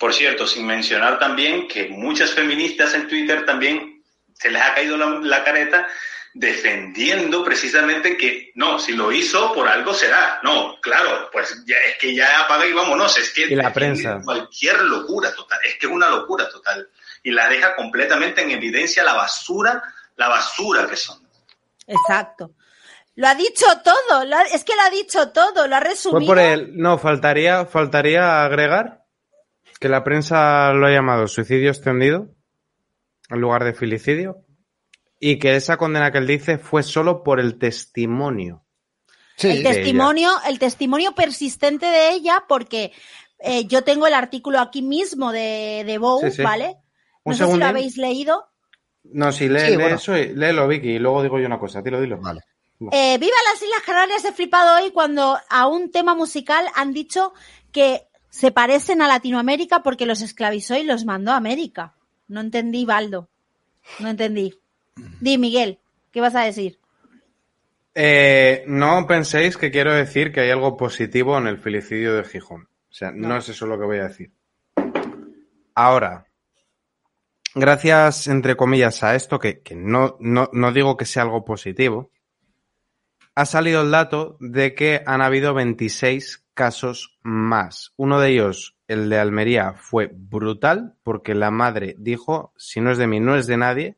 [0.00, 4.96] Por cierto, sin mencionar también que muchas feministas en Twitter también se les ha caído
[4.96, 5.86] la, la careta
[6.32, 10.40] defendiendo precisamente que no, si lo hizo por algo será.
[10.42, 14.20] No, claro, pues ya es que ya apaga y vámonos, es que Y la prensa.
[14.24, 16.88] cualquier locura total, es que es una locura total
[17.22, 19.82] y la deja completamente en evidencia la basura,
[20.16, 21.18] la basura que son.
[21.86, 22.52] Exacto.
[23.16, 26.20] Lo ha dicho todo, lo ha- es que lo ha dicho todo, lo ha resumido.
[26.20, 26.76] Fue por el.
[26.78, 28.99] No, faltaría, faltaría agregar
[29.80, 32.28] que la prensa lo ha llamado suicidio extendido
[33.30, 34.44] en lugar de filicidio
[35.18, 38.64] y que esa condena que él dice fue solo por el testimonio.
[39.36, 42.92] Sí, el testimonio, el testimonio persistente de ella, porque
[43.38, 46.42] eh, yo tengo el artículo aquí mismo de, de Bow, Sí, sí.
[46.42, 46.76] ¿vale?
[47.24, 48.46] Un No sé si lo habéis leído.
[49.04, 49.96] No, si lee, Sí, lee bueno.
[49.96, 51.80] eso, y- léelo, Vicky, y luego digo yo una cosa.
[51.80, 52.18] Dilo, dilo.
[52.18, 52.40] Vale.
[52.92, 57.32] Eh, Viva las Islas Canarias, he flipado hoy cuando a un tema musical han dicho
[57.72, 58.08] que
[58.40, 61.92] se parecen a Latinoamérica porque los esclavizó y los mandó a América.
[62.26, 63.28] No entendí, Baldo.
[63.98, 64.58] No entendí.
[65.20, 65.78] Di, Miguel,
[66.10, 66.78] ¿qué vas a decir?
[67.94, 72.62] Eh, no penséis que quiero decir que hay algo positivo en el filicidio de Gijón.
[72.90, 73.36] O sea, no, No.
[73.36, 74.32] es eso lo que voy a decir.
[75.74, 76.24] Ahora,
[77.54, 82.10] gracias, entre comillas, a esto, que, que no, no, no digo que sea algo positivo,
[83.34, 87.92] ha salido el dato de que han habido 26 casos más.
[87.96, 92.98] Uno de ellos, el de Almería, fue brutal porque la madre dijo, si no es
[92.98, 93.96] de mí, no es de nadie,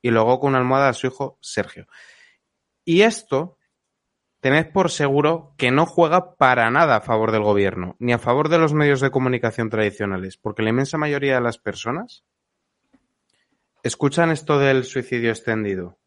[0.00, 1.86] y luego con una almohada a su hijo Sergio.
[2.84, 3.58] Y esto,
[4.40, 8.48] tened por seguro que no juega para nada a favor del gobierno, ni a favor
[8.48, 12.24] de los medios de comunicación tradicionales, porque la inmensa mayoría de las personas
[13.82, 15.98] escuchan esto del suicidio extendido,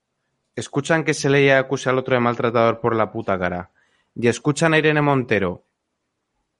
[0.56, 3.72] escuchan que se le acusa al otro de maltratador por la puta cara,
[4.16, 5.64] y escuchan a Irene Montero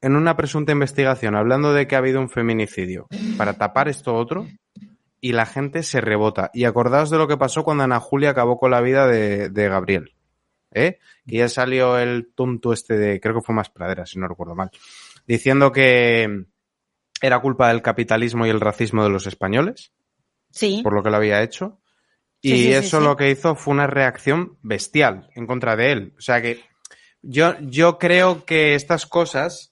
[0.02, 4.48] en una presunta investigación hablando de que ha habido un feminicidio para tapar esto otro,
[5.20, 6.50] y la gente se rebota.
[6.54, 9.70] Y acordaos de lo que pasó cuando Ana Julia acabó con la vida de, de
[9.70, 10.16] Gabriel.
[10.72, 10.98] ¿eh?
[11.28, 14.56] Que ya salió el tonto este de, creo que fue más pradera, si no recuerdo
[14.56, 14.72] mal,
[15.28, 16.46] diciendo que
[17.22, 19.92] era culpa del capitalismo y el racismo de los españoles,
[20.50, 20.82] Sí.
[20.84, 21.81] por lo que lo había hecho.
[22.42, 23.04] Y Sí, sí, sí, eso sí.
[23.04, 26.14] lo que hizo fue una reacción bestial en contra de él.
[26.18, 26.62] O sea que
[27.22, 29.72] yo, yo creo que estas cosas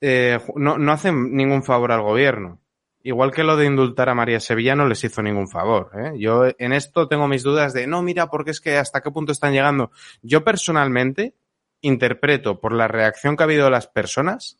[0.00, 2.60] eh, no, no hacen ningún favor al gobierno.
[3.04, 5.90] Igual que lo de indultar a María Sevilla no les hizo ningún favor.
[5.96, 6.12] ¿eh?
[6.18, 9.32] Yo en esto tengo mis dudas de, no, mira, porque es que hasta qué punto
[9.32, 9.90] están llegando.
[10.22, 11.34] Yo personalmente
[11.80, 14.58] interpreto por la reacción que ha habido de las personas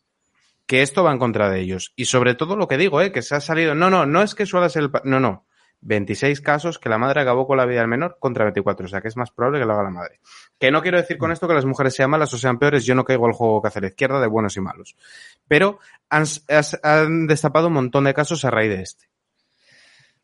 [0.65, 1.93] que esto va en contra de ellos.
[1.95, 3.11] Y sobre todo lo que digo, ¿eh?
[3.11, 4.91] que se ha salido, no, no, no es que suele ser el...
[5.03, 5.45] No, no.
[5.83, 9.01] 26 casos que la madre acabó con la vida del menor contra 24, o sea
[9.01, 10.19] que es más probable que lo haga la madre.
[10.59, 12.95] Que no quiero decir con esto que las mujeres sean malas o sean peores, yo
[12.95, 14.95] no caigo al juego que hace la izquierda de buenos y malos.
[15.47, 16.25] Pero han,
[16.83, 19.12] han destapado un montón de casos a raíz de este.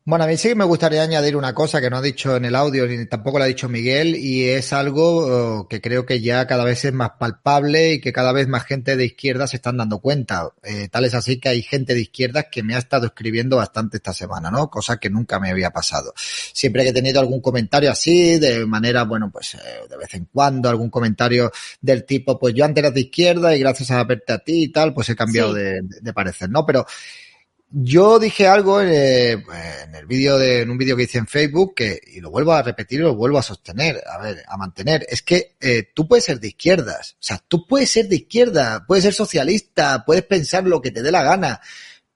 [0.06, 2.44] Bueno, a mí sí que me gustaría añadir una cosa que no ha dicho en
[2.46, 6.20] el audio ni tampoco lo ha dicho Miguel y es algo eh, que creo que
[6.20, 9.58] ya cada vez es más palpable y que cada vez más gente de izquierda se
[9.58, 10.50] están dando cuenta.
[10.64, 13.98] Eh, tal es así que hay gente de izquierda que me ha estado escribiendo bastante
[13.98, 14.72] esta semana, ¿no?
[14.72, 16.12] Cosa que nunca me había pasado.
[16.16, 20.26] Siempre que he tenido algún comentario así, de manera, bueno, pues eh, de vez en
[20.34, 24.34] cuando, algún comentario del tipo, pues yo antes era de izquierda y gracias a verte
[24.34, 25.60] a ti y tal, pues he cambiado Sí.
[25.60, 26.66] de, de parecer, ¿no?
[26.66, 26.88] Pero
[27.72, 31.76] yo dije algo eh, en el vídeo de, en un vídeo que hice en Facebook
[31.76, 35.06] que, y lo vuelvo a repetir y lo vuelvo a sostener, a ver, a mantener,
[35.08, 38.86] es que eh, tú puedes ser de izquierdas, o sea, tú puedes ser de izquierda,
[38.88, 41.62] puedes ser socialista, puedes pensar lo que te dé la gana,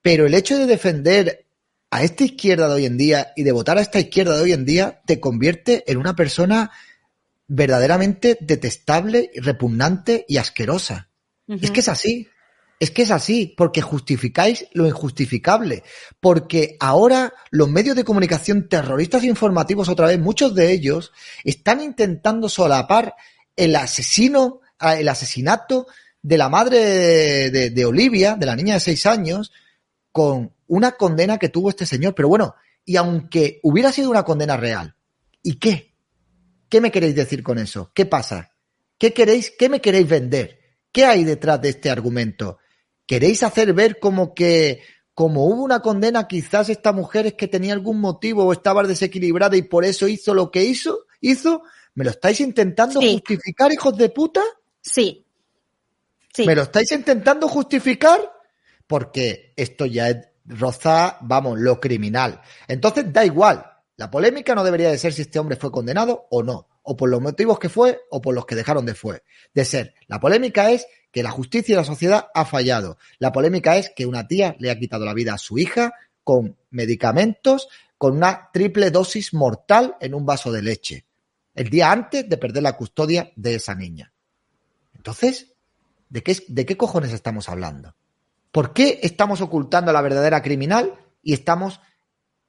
[0.02, 1.46] pero el hecho de defender
[1.92, 4.54] a esta izquierda de hoy en día y de votar a esta izquierda de hoy
[4.54, 6.72] en día te convierte en una persona
[7.48, 11.10] verdaderamente detestable, repugnante y asquerosa.
[11.48, 12.28] Es que es así.
[12.84, 15.84] Es que es así, porque justificáis lo injustificable.
[16.19, 21.13] Porque ahora los medios de comunicación terroristas informativos, otra vez, muchos de ellos,
[21.46, 23.15] están intentando solapar
[23.56, 25.88] el asesino, ah, el asesinato
[26.22, 29.54] de la madre de, de- de Olivia, de la niña de seis años,
[30.12, 32.13] con una condena que tuvo este señor.
[32.15, 34.93] Pero bueno, y aunque hubiera sido una condena real,
[35.41, 35.93] ¿y qué?
[36.67, 37.91] ¿Qué me queréis decir con eso?
[37.96, 38.52] ¿Qué pasa?
[38.98, 39.54] ¿Qué queréis?
[39.58, 40.60] ¿Qué me queréis vender?
[40.91, 42.58] ¿Qué hay detrás de este argumento?
[43.06, 44.82] ¿Queréis hacer ver como que,
[45.13, 49.58] como hubo una condena, quizás esta mujer es que tenía algún motivo o estaba desequilibrada
[49.58, 51.06] y por eso hizo lo que hizo?
[51.22, 51.63] ¿Hizo?
[51.96, 53.13] ¿Me lo estáis intentando Sí.
[53.13, 54.42] justificar, hijos de puta?
[54.82, 55.26] Sí.
[56.34, 56.46] Sí.
[56.46, 58.20] ¿Me lo estáis intentando justificar?
[58.88, 62.42] Porque esto ya es roza, vamos, lo criminal.
[62.68, 63.66] Entonces da igual.
[63.96, 67.10] La polémica no debería de ser si este hombre fue condenado o no, o por
[67.10, 69.94] los motivos que fue o por los que dejaron de fue, de ser.
[70.08, 72.97] La polémica es que la justicia y la sociedad ha fallado.
[73.19, 76.58] La polémica es que una tía le ha quitado la vida a su hija con
[76.71, 81.06] medicamentos, con una triple dosis mortal en un vaso de leche,
[81.54, 84.12] el día antes de perder la custodia de esa niña.
[84.95, 85.54] Entonces,
[86.10, 87.95] ¿de qué, ¿de qué cojones estamos hablando?
[88.52, 91.80] ¿Por qué estamos ocultando a la verdadera criminal y estamos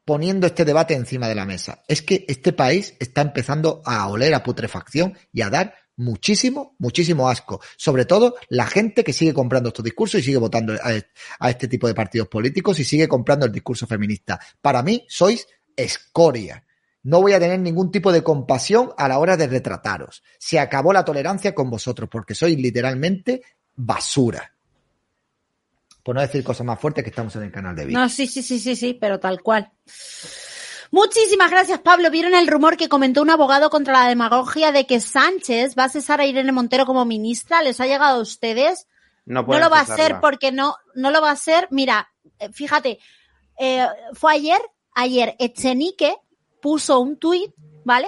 [0.07, 1.83] poniendo este debate encima de la mesa?
[1.87, 7.29] Es que este país está empezando a oler a putrefacción y a dar muchísimo, muchísimo
[7.29, 7.61] asco.
[7.77, 11.87] Sobre todo la gente que sigue comprando estos discursos y sigue votando a, este tipo
[11.87, 14.41] de partidos políticos y sigue comprando el discurso feminista.
[14.61, 16.65] Para mí sois escoria.
[17.03, 20.23] No voy a tener ningún tipo de compasión a la hora de retrataros.
[20.39, 23.43] Se acabó la tolerancia con vosotros porque sois literalmente
[23.77, 24.53] basura.
[26.03, 27.97] Por no decir cosas más fuertes que estamos en el canal de Vic.
[27.97, 29.71] No, sí, sí, sí, sí, sí, pero tal cual.
[30.95, 32.09] Muchísimas gracias, Pablo.
[32.09, 35.89] ¿Vieron el rumor que comentó un abogado contra la demagogia de que Sánchez va a
[35.89, 37.63] cesar a Irene Montero como ministra?
[37.63, 38.87] ¿Les ha llegado a ustedes?
[39.27, 41.67] No, No lo va a hacer porque no, no lo va a hacer.
[41.73, 43.01] Mira, eh, fíjate,
[43.59, 44.61] eh, fue ayer,
[44.95, 46.15] ayer Echenique
[46.63, 47.53] puso un tuit,
[47.85, 48.07] ¿vale?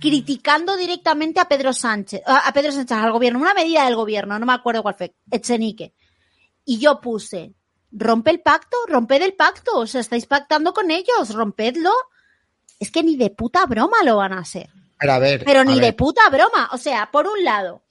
[0.00, 4.38] Criticando directamente a Pedro Sánchez, a a Pedro Sánchez, al gobierno, una medida del gobierno,
[4.38, 5.92] no me acuerdo cuál fue, Echenique.
[6.64, 7.52] Y yo puse,
[7.90, 11.92] rompe el pacto, romped el pacto, o sea, estáis pactando con ellos, rompedlo.
[12.78, 14.68] Es que ni de puta broma lo van a hacer.
[14.98, 15.82] Pero a ver, Pero ni ver.
[15.84, 16.68] de puta broma.
[16.72, 17.82] O sea, por un lado,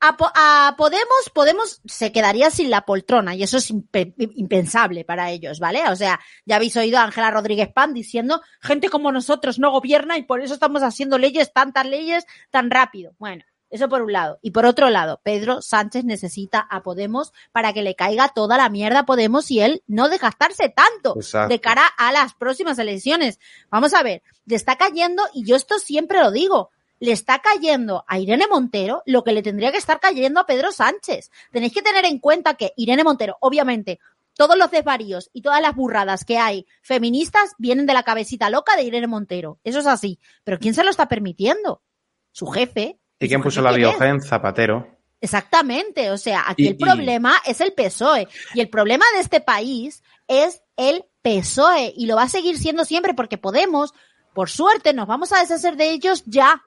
[0.00, 5.04] a, Po- a Podemos, Podemos se quedaría sin la poltrona y eso es impe- impensable
[5.04, 5.88] para ellos, ¿vale?
[5.88, 10.18] O sea, ya habéis oído a Ángela Rodríguez Pan diciendo, gente como nosotros no gobierna
[10.18, 13.12] y por eso estamos haciendo leyes, tantas leyes, tan rápido.
[13.18, 14.38] Bueno, eso por un lado.
[14.42, 18.68] Y por otro lado, Pedro Sánchez necesita a Podemos para que le caiga toda la
[18.68, 21.48] mierda a Podemos y él no desgastarse tanto Exacto.
[21.48, 23.40] de cara a las próximas elecciones.
[23.70, 28.04] Vamos a ver, le está cayendo, y yo esto siempre lo digo, le está cayendo
[28.06, 31.30] a Irene Montero lo que le tendría que estar cayendo a Pedro Sánchez.
[31.50, 33.98] Tenéis que tener en cuenta que Irene Montero, obviamente,
[34.34, 38.76] todos los desvaríos y todas las burradas que hay feministas vienen de la cabecita loca
[38.76, 39.58] de Irene Montero.
[39.64, 40.18] Eso es así.
[40.44, 41.82] Pero ¿quién se lo está permitiendo?
[42.30, 42.98] Su jefe.
[43.24, 44.20] ¿Y quién puso la biogen?
[44.20, 44.86] Zapatero.
[45.20, 49.20] Exactamente, o sea, aquí Y- el y- problema es el PSOE y el problema de
[49.20, 53.94] este país es el PSOE y lo va a seguir siendo siempre porque Podemos,
[54.34, 56.62] por suerte, nos vamos a deshacer de ellos ya.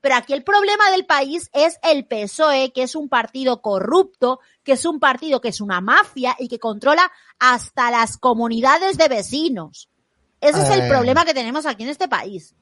[0.00, 4.72] Pero aquí el problema del país es el PSOE, que es un partido corrupto, que
[4.72, 9.88] es un partido que es una mafia y que controla hasta las comunidades de vecinos.
[10.40, 10.88] Ese es el Eh.
[10.88, 12.54] problema que tenemos aquí en este país.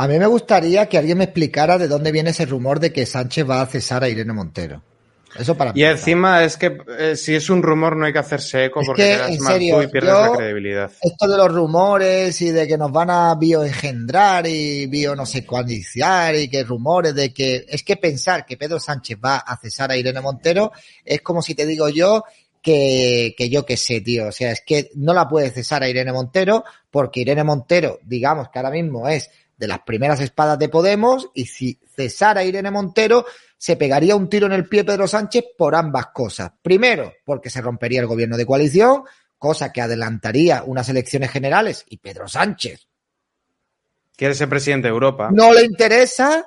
[0.00, 3.04] A mí me gustaría que alguien me explicara de dónde viene ese rumor de que
[3.04, 4.82] Sánchez va a cesar a Irene Montero.
[5.38, 8.64] Eso para Y encima es que eh, si es un rumor no hay que hacerse
[8.64, 10.90] eco Es porque que, te das en mal serio, tú y pierdes yo- la credibilidad.
[11.02, 15.44] Esto de los rumores y de que nos van a bioengendrar y bio no sé
[15.44, 19.90] cuaniciar y que rumores de que es que pensar que Pedro Sánchez va a cesar
[19.90, 20.72] a Irene Montero
[21.04, 22.24] es como si te digo yo
[22.62, 24.28] que, que yo qué sé, tío.
[24.28, 28.48] O sea, es que no la puede cesar a Irene Montero, porque Irene Montero, digamos
[28.48, 33.26] que ahora mismo es de las primeras espadas de Podemos, y si cesara Irene Montero,
[33.58, 36.50] se pegaría un tiro en el pie Pedro Sánchez por ambas cosas.
[36.62, 39.04] Primero, porque se rompería el gobierno de coalición,
[39.36, 42.88] cosa que adelantaría unas elecciones generales, y Pedro Sánchez
[44.16, 45.28] Quiere ser presidente de Europa.
[45.30, 46.46] no le interesa,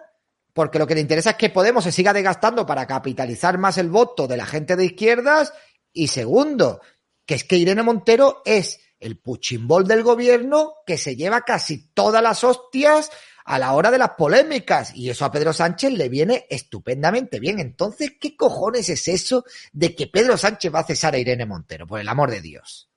[0.53, 3.89] porque lo que le interesa es que Podemos se siga desgastando para capitalizar más el
[3.89, 5.53] voto de la gente de izquierdas.
[5.91, 6.81] Y segundo,
[7.27, 12.23] que es que Irene Montero es el puchimbol del gobierno que se lleva casi todas
[12.23, 13.11] las hostias
[13.45, 14.95] a la hora de las polémicas.
[14.95, 17.59] Y eso a Pedro Sánchez le viene estupendamente bien.
[17.59, 21.87] Entonces, ¿qué cojones es eso de que Pedro Sánchez va a cesar a Irene Montero?
[21.87, 22.89] Por el amor de Dios.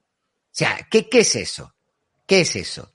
[0.47, 1.75] O sea, ¿qué, qué es eso?
[2.27, 2.93] ¿Qué es eso?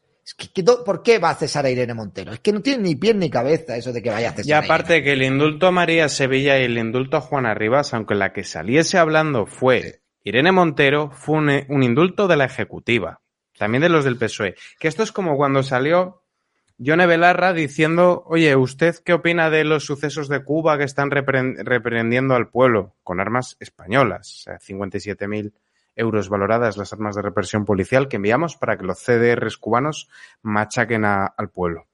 [0.86, 2.32] ¿Por qué va a cesar a Irene Montero?
[2.32, 4.48] Es que no tiene ni pie ni cabeza eso de que vaya a cesar.
[4.48, 7.94] Y a aparte que el indulto a María Sevilla y el indulto a Juana Rivas,
[7.94, 13.22] aunque la que saliese hablando fue Irene Montero, fue un, un indulto de la Ejecutiva,
[13.58, 14.56] también de los del PSOE.
[14.80, 16.22] Que esto es como cuando salió
[16.78, 21.64] Yone Belarra diciendo, oye, ¿usted qué opina de los sucesos de Cuba que están repren-
[21.64, 24.32] reprendiendo al pueblo con armas españolas?
[24.32, 25.54] O sea, 57.000
[25.96, 30.10] euros valoradas las armas de represión policial que enviamos para que los CDRs cubanos
[30.42, 31.88] machaquen al pueblo.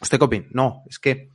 [0.00, 0.46] ¿Usted qué opina?
[0.50, 1.30] No, es que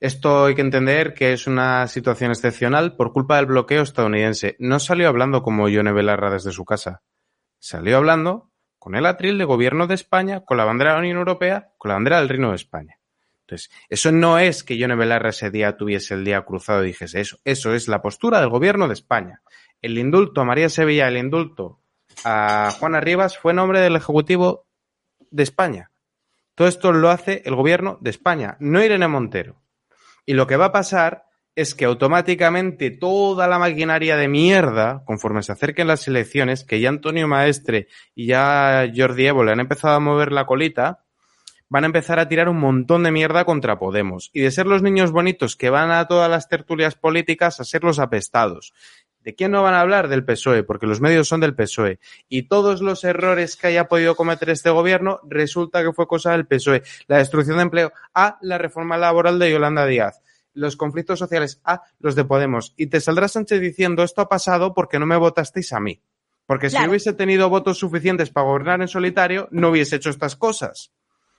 [0.00, 4.54] esto hay que entender que es una situación excepcional por culpa del bloqueo estadounidense.
[4.60, 7.02] No salió hablando como Yone Belarra desde su casa.
[7.58, 11.18] Salió hablando con el atril de gobierno de España, con la bandera de la Unión
[11.18, 13.00] Europea, con la bandera del Reino de España.
[13.40, 17.20] Entonces, eso no es que Yone Belarra ese día tuviese el día cruzado y dijese
[17.20, 17.38] eso.
[17.44, 19.42] Eso es la postura del gobierno de España.
[19.82, 21.80] El indulto a María Sevilla, el indulto
[22.24, 24.66] a Juana Rivas fue nombre del Ejecutivo
[25.30, 25.90] de España.
[26.54, 29.56] Todo esto lo hace el gobierno de España, no Irene Montero.
[30.28, 35.42] Y lo que va a pasar es que automáticamente toda la maquinaria de mierda, conforme
[35.42, 39.94] se acerquen las elecciones, que ya Antonio Maestre y ya Jordi Evo le han empezado
[39.94, 41.02] a mover la colita,
[41.70, 44.28] van a empezar a tirar un montón de mierda contra Podemos.
[44.34, 47.82] Y de ser los niños bonitos que van a todas las tertulias políticas a ser
[47.82, 48.74] los apestados.
[49.20, 50.08] ¿De quién no van a hablar?
[50.08, 51.98] Del PSOE, porque los medios son del PSOE.
[52.28, 56.46] Y todos los errores que haya podido cometer este gobierno resulta que fue cosa del
[56.46, 56.82] PSOE.
[57.08, 60.22] La destrucción de empleo, a la reforma laboral de Yolanda Díaz.
[60.54, 62.74] Los conflictos sociales, a los de Podemos.
[62.76, 66.00] Y te saldrá Sánchez diciendo esto ha pasado porque no me votasteis a mí.
[66.46, 70.92] Porque si hubiese tenido votos suficientes para gobernar en solitario, no hubiese hecho estas cosas.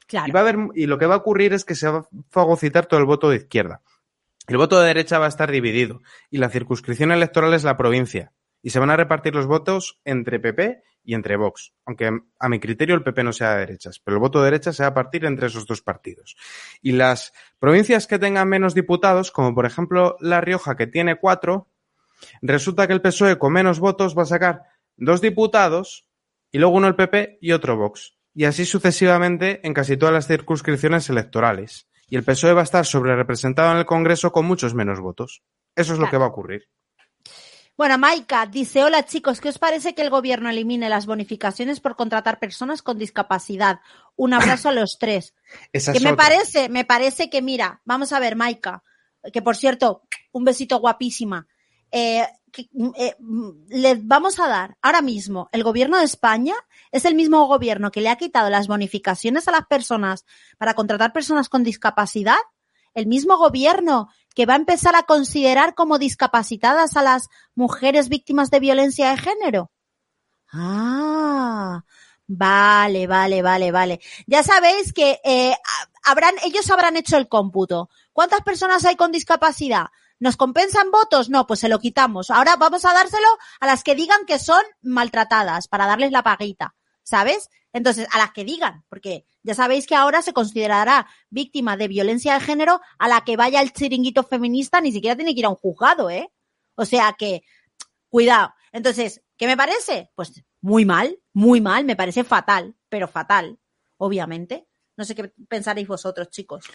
[0.05, 0.27] Claro.
[0.27, 2.07] Y, va a haber, y lo que va a ocurrir es que se va a
[2.29, 3.81] fagocitar todo el voto de izquierda.
[4.49, 8.33] El voto de derecha va a estar dividido y la circunscripción electoral es la provincia.
[8.63, 11.75] Y se van a repartir los votos entre PP y entre Vox.
[11.85, 12.09] Aunque
[12.39, 14.81] a mi criterio el PP no sea de derechas, pero el voto de derecha se
[14.81, 16.35] va a partir entre esos dos partidos.
[16.81, 21.67] Y las provincias que tengan menos diputados, como por ejemplo La Rioja, que tiene cuatro,
[22.41, 24.63] resulta que el PSOE con menos votos va a sacar
[24.97, 26.07] dos diputados
[26.51, 28.17] y luego uno el PP y otro Vox.
[28.33, 31.88] Y así sucesivamente en casi todas las circunscripciones electorales.
[32.09, 35.43] Y el PSOE va a estar sobre representado en el Congreso con muchos menos votos.
[35.75, 36.67] Eso es lo que va a ocurrir.
[37.77, 41.95] Bueno, Maika dice, hola chicos, ¿qué os parece que el gobierno elimine las bonificaciones por
[41.95, 43.79] contratar personas con discapacidad?
[44.17, 45.33] Un abrazo a los tres.
[45.71, 46.25] Esa que me otra.
[46.25, 48.83] parece, me parece que mira, vamos a ver, Maika,
[49.31, 50.01] que por cierto,
[50.33, 51.47] un besito guapísima.
[51.89, 53.15] Eh, que, eh,
[53.69, 56.55] le vamos a dar ahora mismo, el gobierno de España
[56.91, 60.25] es el mismo gobierno que le ha quitado las bonificaciones a las personas
[60.57, 62.37] para contratar personas con discapacidad,
[62.93, 68.51] el mismo gobierno que va a empezar a considerar como discapacitadas a las mujeres víctimas
[68.51, 69.71] de violencia de género.
[70.51, 71.83] Ah,
[72.27, 73.99] vale, vale, vale, vale.
[74.27, 77.89] Ya sabéis que eh, ha- habrán, ellos habrán hecho el cómputo.
[78.13, 79.87] ¿Cuántas personas hay con discapacidad?
[80.19, 81.29] ¿Nos compensan votos?
[81.29, 82.29] No, pues se lo quitamos.
[82.29, 83.27] Ahora vamos a dárselo
[83.59, 87.49] a las que digan que son maltratadas para darles la paguita, ¿sabes?
[87.71, 92.33] Entonces, a las que digan, porque ya sabéis que ahora se considerará víctima de violencia
[92.33, 95.49] de género a la que vaya el chiringuito feminista, ni siquiera tiene que ir a
[95.49, 96.31] un juzgado, ¿eh?
[96.75, 97.43] O sea que,
[98.09, 98.53] cuidado.
[98.71, 100.11] Entonces, ¿qué me parece?
[100.15, 103.59] Pues muy mal, muy mal, me parece fatal, pero fatal,
[103.97, 104.67] obviamente.
[104.97, 106.65] No sé qué pensaréis vosotros, chicos.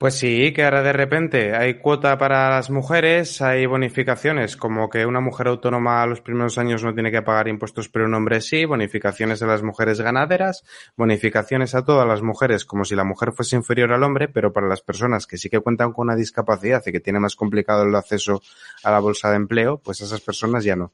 [0.00, 5.04] Pues sí, que ahora de repente hay cuota para las mujeres, hay bonificaciones, como que
[5.04, 8.40] una mujer autónoma a los primeros años no tiene que pagar impuestos, pero un hombre
[8.40, 10.64] sí, bonificaciones a las mujeres ganaderas,
[10.96, 14.68] bonificaciones a todas las mujeres, como si la mujer fuese inferior al hombre, pero para
[14.68, 17.94] las personas que sí que cuentan con una discapacidad y que tienen más complicado el
[17.94, 18.40] acceso
[18.82, 20.84] a la bolsa de empleo, pues esas personas ya no.
[20.86, 20.92] O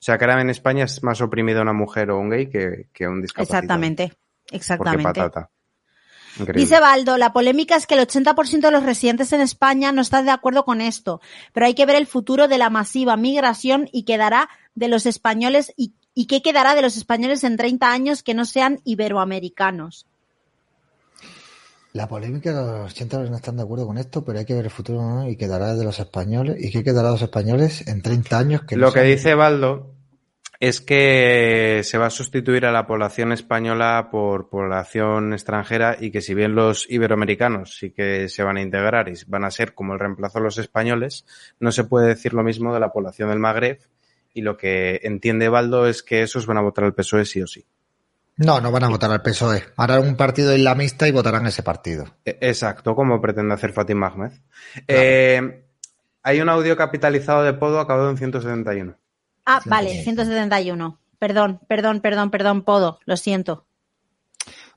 [0.00, 3.06] sea, que ahora en España es más oprimida una mujer o un gay que, que
[3.06, 3.60] un discapacitado.
[3.60, 5.04] Exactamente, Porque exactamente.
[5.04, 5.50] patata.
[6.38, 6.60] Increíble.
[6.62, 10.24] Dice Baldo, la polémica es que el 80% de los residentes en España no están
[10.24, 11.20] de acuerdo con esto,
[11.52, 15.72] pero hay que ver el futuro de la masiva migración y quedará de los españoles
[15.76, 20.06] y, y qué quedará de los españoles en 30 años que no sean iberoamericanos.
[21.92, 24.64] La polémica de los 80 no están de acuerdo con esto, pero hay que ver
[24.64, 25.28] el futuro ¿no?
[25.28, 26.56] y quedará de los españoles.
[26.58, 28.62] ¿Y qué quedará de los españoles en 30 años?
[28.62, 29.90] Que no Lo que sean- dice Baldo
[30.62, 36.20] es que se va a sustituir a la población española por población extranjera y que
[36.20, 39.94] si bien los iberoamericanos sí que se van a integrar y van a ser como
[39.94, 41.26] el reemplazo de los españoles,
[41.58, 43.80] no se puede decir lo mismo de la población del Magreb
[44.34, 47.48] y lo que entiende Baldo es que esos van a votar al PSOE sí o
[47.48, 47.66] sí.
[48.36, 49.64] No, no van a votar al PSOE.
[49.76, 52.04] Harán un partido islamista y votarán ese partido.
[52.24, 54.30] E- Exacto, como pretende hacer Fatima Ahmed.
[54.86, 55.64] Eh,
[56.22, 58.96] hay un audio capitalizado de Podo acabado en 171.
[59.44, 60.98] Ah, vale, 171.
[61.18, 63.66] Perdón, perdón, perdón, perdón, Podo, lo siento.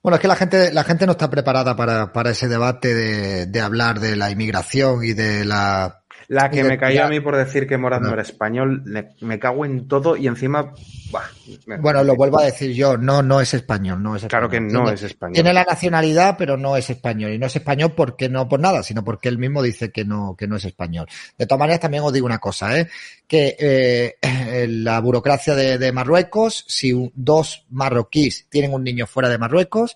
[0.01, 3.45] Bueno, es que la gente, la gente no está preparada para, para ese debate de,
[3.47, 6.03] de hablar de la inmigración y de la.
[6.28, 8.13] La que me cayó a mí por decir que Moraz no No.
[8.13, 8.84] era español,
[9.21, 10.73] me cago en todo y encima...
[11.11, 11.21] buah,
[11.67, 14.30] me- Bueno, lo vuelvo a decir yo, no, no es español, no es español.
[14.30, 15.34] Claro que no Tiene- es español.
[15.34, 17.32] Tiene la nacionalidad, pero no es español.
[17.34, 20.36] Y no es español porque no por nada, sino porque él mismo dice que no,
[20.38, 21.07] que no es español.
[21.38, 22.88] De todas maneras, también os digo una cosa, ¿eh?
[23.28, 24.15] que eh,
[24.69, 29.95] la burocracia de, de Marruecos, si un- dos marroquíes tienen un niño fuera de Marruecos,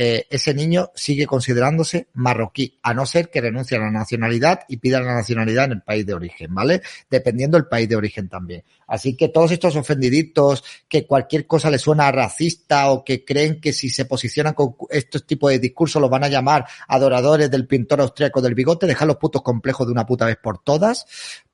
[0.00, 4.76] eh, ese niño sigue considerándose marroquí, a no ser que renuncie a la nacionalidad y
[4.76, 6.82] pida la nacionalidad en el país de origen, ¿vale?
[7.10, 8.62] Dependiendo del país de origen también.
[8.86, 13.72] Así que todos estos ofendiditos, que cualquier cosa les suena racista o que creen que
[13.72, 18.00] si se posicionan con estos tipos de discursos los van a llamar adoradores del pintor
[18.00, 21.06] austriaco del bigote, dejad los putos complejos de una puta vez por todas,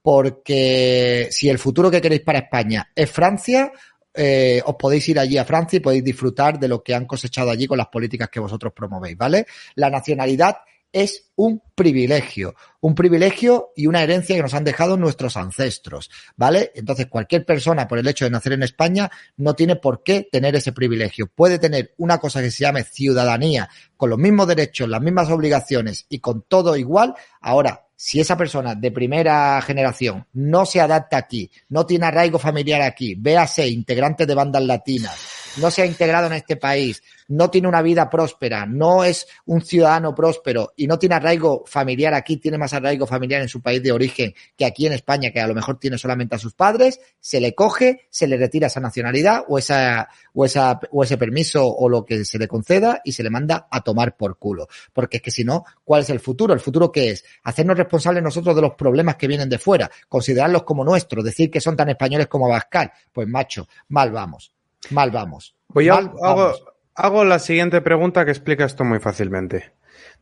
[0.02, 3.72] porque si el futuro que queréis para España es Francia,
[4.14, 7.50] eh, os podéis ir allí a Francia y podéis disfrutar de lo que han cosechado
[7.50, 9.46] allí con las políticas que vosotros promovéis, ¿vale?
[9.74, 10.56] La nacionalidad
[10.94, 16.70] es un privilegio, un privilegio y una herencia que nos han dejado nuestros ancestros, ¿vale?
[16.76, 20.54] Entonces, cualquier persona, por el hecho de nacer en España, no tiene por qué tener
[20.54, 21.26] ese privilegio.
[21.26, 26.06] Puede tener una cosa que se llame ciudadanía, con los mismos derechos, las mismas obligaciones
[26.08, 27.14] y con todo igual.
[27.40, 32.82] Ahora, si esa persona de primera generación no se adapta aquí, no tiene arraigo familiar
[32.82, 35.16] aquí, véase integrante de bandas latinas,
[35.56, 39.62] no se ha integrado en este país, no tiene una vida próspera, no es un
[39.62, 43.82] ciudadano próspero y no tiene arraigo familiar aquí, tiene más arraigo familiar en su país
[43.82, 47.00] de origen que aquí en España, que a lo mejor tiene solamente a sus padres,
[47.20, 51.66] se le coge, se le retira esa nacionalidad o esa, o esa, o ese permiso
[51.66, 54.68] o lo que se le conceda y se le manda a tomar por culo.
[54.92, 56.52] Porque es que si no, ¿cuál es el futuro?
[56.52, 57.24] ¿El futuro qué es?
[57.44, 61.60] Hacernos responsables nosotros de los problemas que vienen de fuera, considerarlos como nuestros, decir que
[61.60, 62.92] son tan españoles como Abascal.
[63.12, 64.52] Pues macho, mal vamos,
[64.90, 65.56] mal vamos.
[65.72, 66.64] Pues yo mal hago, vamos.
[66.94, 69.72] hago la siguiente pregunta que explica esto muy fácilmente.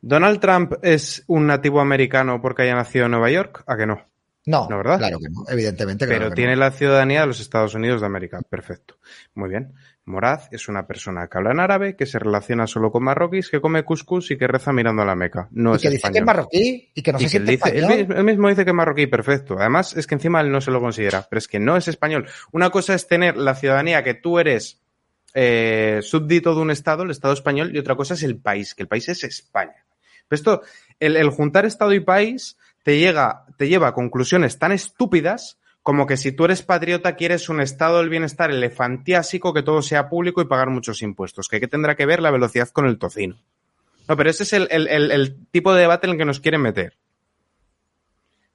[0.01, 3.63] ¿Donald Trump es un nativo americano porque haya nacido en Nueva York?
[3.67, 4.07] ¿A que no?
[4.45, 4.99] No, ¿No, verdad?
[4.99, 6.61] claro que no, evidentemente claro Pero que tiene no.
[6.61, 8.41] la ciudadanía de los Estados Unidos de América.
[8.43, 8.97] Perfecto.
[9.35, 9.73] Muy bien.
[10.05, 13.61] Moraz es una persona que habla en árabe, que se relaciona solo con marroquíes, que
[13.61, 15.49] come couscous y que reza mirando a la Meca.
[15.53, 17.59] No y es que dice que es marroquí y que no Y se que él,
[17.59, 18.19] siente dice- español.
[18.19, 19.57] él mismo dice que es marroquí, perfecto.
[19.59, 22.27] Además, es que encima él no se lo considera, pero es que no es español.
[22.51, 24.81] Una cosa es tener la ciudadanía que tú eres
[25.35, 28.83] eh, súbdito de un Estado, el Estado español, y otra cosa es el país, que
[28.83, 29.85] el país es España.
[30.29, 30.63] Pero esto,
[30.99, 36.07] el, el juntar Estado y país te, llega, te lleva a conclusiones tan estúpidas como
[36.07, 40.41] que si tú eres patriota quieres un estado del bienestar elefantiásico, que todo sea público
[40.41, 43.37] y pagar muchos impuestos, que qué tendrá que ver la velocidad con el tocino.
[44.09, 46.61] No, pero ese es el, el- el- tipo de debate en el que nos quieren
[46.63, 46.97] meter.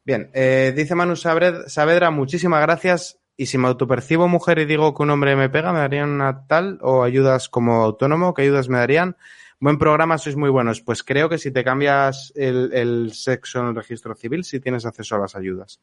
[0.06, 3.20] Bien, eh, dice Manu Saavedra, muchísimas gracias.
[3.36, 6.48] Y si me autopercibo mujer y digo que un hombre me pega, ¿me darían una
[6.48, 6.80] tal?
[6.82, 8.34] ¿O ayudas como autónomo?
[8.34, 9.16] ¿Qué ayudas me darían?
[9.60, 10.82] Buen programa, sois muy buenos.
[10.82, 14.86] Pues creo que si te cambias el, el sexo en el registro civil, sí tienes
[14.86, 15.80] acceso a las ayudas.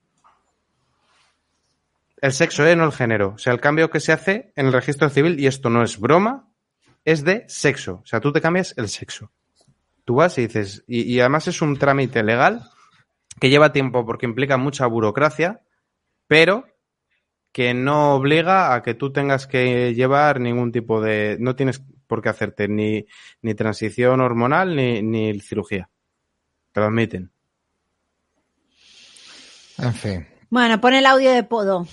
[2.16, 2.76] El sexo, ¿eh?
[2.76, 3.34] no el género.
[3.34, 5.98] O sea, el cambio que se hace en el registro civil, y esto no es
[5.98, 6.48] broma,
[7.04, 8.00] es de sexo.
[8.02, 9.32] O sea, tú te cambias el sexo.
[10.04, 12.62] Tú vas y dices, y, y además es un trámite legal
[13.40, 15.60] que lleva tiempo porque implica mucha burocracia,
[16.26, 16.64] pero
[17.52, 21.36] que no obliga a que tú tengas que llevar ningún tipo de...
[21.38, 23.06] No tienes por qué hacerte ni,
[23.42, 25.88] ni transición hormonal ni, ni cirugía.
[26.72, 27.30] Te lo admiten.
[29.78, 31.84] En fin, Bueno, pon el audio de Podo.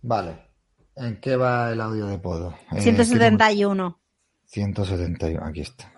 [0.00, 0.50] vale.
[0.96, 2.58] ¿En qué va el audio de Podo?
[2.72, 3.74] Eh, ¿qué 171.
[3.76, 4.00] número?
[4.46, 5.92] 171, aquí está.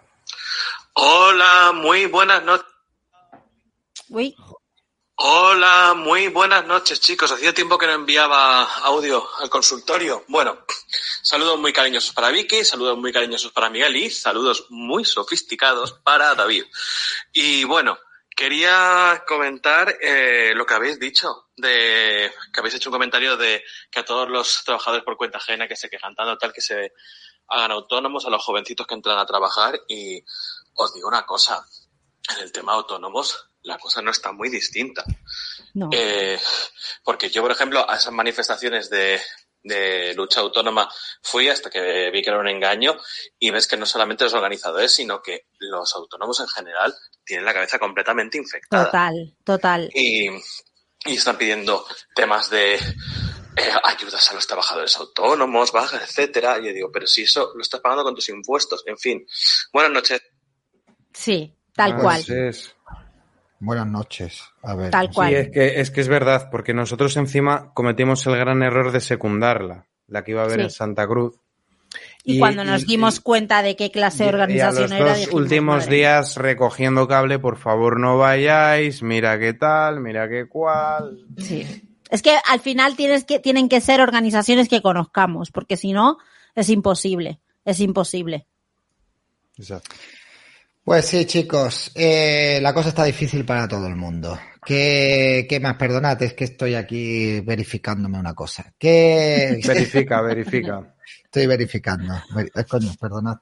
[0.93, 2.67] Hola, muy buenas noches.
[4.11, 4.37] Uy,
[5.15, 7.33] Hola, muy buenas noches chicos.
[7.33, 10.23] Hacía tiempo que no enviaba audio al consultorio.
[10.29, 10.59] Bueno,
[11.23, 16.35] saludos muy cariñosos para Vicky, saludos muy cariñosos para Miguel y saludos muy sofisticados para
[16.35, 16.65] David.
[17.33, 17.97] Y bueno,
[18.35, 24.01] quería comentar eh, lo que habéis dicho, de que habéis hecho un comentario de que
[24.01, 26.93] a todos los trabajadores por cuenta ajena que se quejan tanto tal que se
[27.49, 30.25] hagan autónomos, a los jovencitos que entran a trabajar y
[30.75, 31.65] os digo una cosa,
[32.37, 35.05] en el tema autónomos la cosa no está muy distinta.
[35.73, 35.89] No.
[35.91, 36.39] Eh,
[37.03, 39.21] porque yo, por ejemplo, a esas manifestaciones de,
[39.65, 40.89] de lucha autónoma
[41.23, 42.97] fui hasta que vi que era un engaño
[43.39, 46.95] y ves que no solamente los organizadores, sino que los autónomos en general
[47.25, 48.85] tienen la cabeza completamente infectada.
[48.85, 49.91] Total, total.
[49.95, 50.29] Y,
[51.07, 56.59] y están pidiendo temas de eh, ayudas a los trabajadores autónomos, bajas, etcétera.
[56.61, 58.83] Y yo digo, pero si eso lo estás pagando con tus impuestos.
[58.87, 59.27] En fin.
[59.73, 60.21] Buenas noches.
[61.13, 62.25] Sí, tal Ah, cual.
[63.65, 64.43] Buenas noches.
[64.63, 64.91] A ver.
[64.91, 65.31] Tal cual.
[65.31, 69.01] Sí, es que, es que es verdad, porque nosotros encima cometimos el gran error de
[69.01, 70.65] secundarla, la que iba a haber Sí.
[70.65, 71.41] en Santa Cruz.
[72.25, 75.19] Y, cuando nos dimos cuenta de qué clase de y a los organización era, dos
[75.19, 80.47] dijimos, últimos madre días recogiendo cable, por favor no vayáis, mira qué tal, mira qué
[80.49, 81.27] cual.
[81.39, 81.67] Sí.
[82.11, 86.19] Es que al final tienes que, tienen que ser organizaciones que conozcamos, porque si no,
[86.55, 87.41] es imposible.
[87.65, 88.47] Es imposible.
[89.57, 89.95] Exacto.
[90.85, 94.39] Pues sí, chicos, eh, la cosa está difícil para todo el mundo.
[94.65, 95.77] ¿Qué, qué más?
[95.77, 98.73] Perdonad, es que estoy aquí verificándome una cosa.
[98.79, 99.61] ¿Qué...
[99.67, 100.95] Verifica, verifica.
[101.25, 102.15] Estoy verificando.
[102.35, 103.37] Ver- eh, coño, perdonad.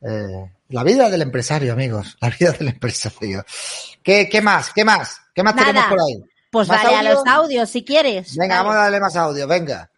[0.00, 2.16] Eh, la vida del empresario, amigos.
[2.20, 3.44] La vida del empresario.
[4.02, 4.72] ¿Qué, qué más?
[4.74, 5.20] ¿Qué más?
[5.34, 5.68] ¿Qué más Nada.
[5.68, 6.24] tenemos por ahí?
[6.50, 8.36] Pues ¿Más dale a los audios si quieres.
[8.36, 8.66] Venga, Dale.
[8.66, 9.90] vamos a darle más audio, venga.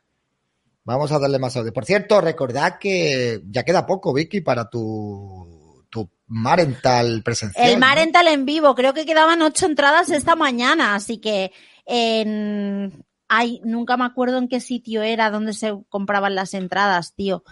[0.84, 1.72] Vamos a darle más audio.
[1.72, 5.51] Por cierto, recordad que ya queda poco, Vicky, para tu,
[5.93, 7.68] tu Marental presencial.
[7.68, 7.86] El ¿no?
[7.86, 11.53] Marental en vivo, creo que quedaban ocho entradas esta mañana, así que
[11.84, 13.05] en...
[13.28, 17.45] Ay, nunca me acuerdo en qué sitio era donde se compraban las entradas, tío.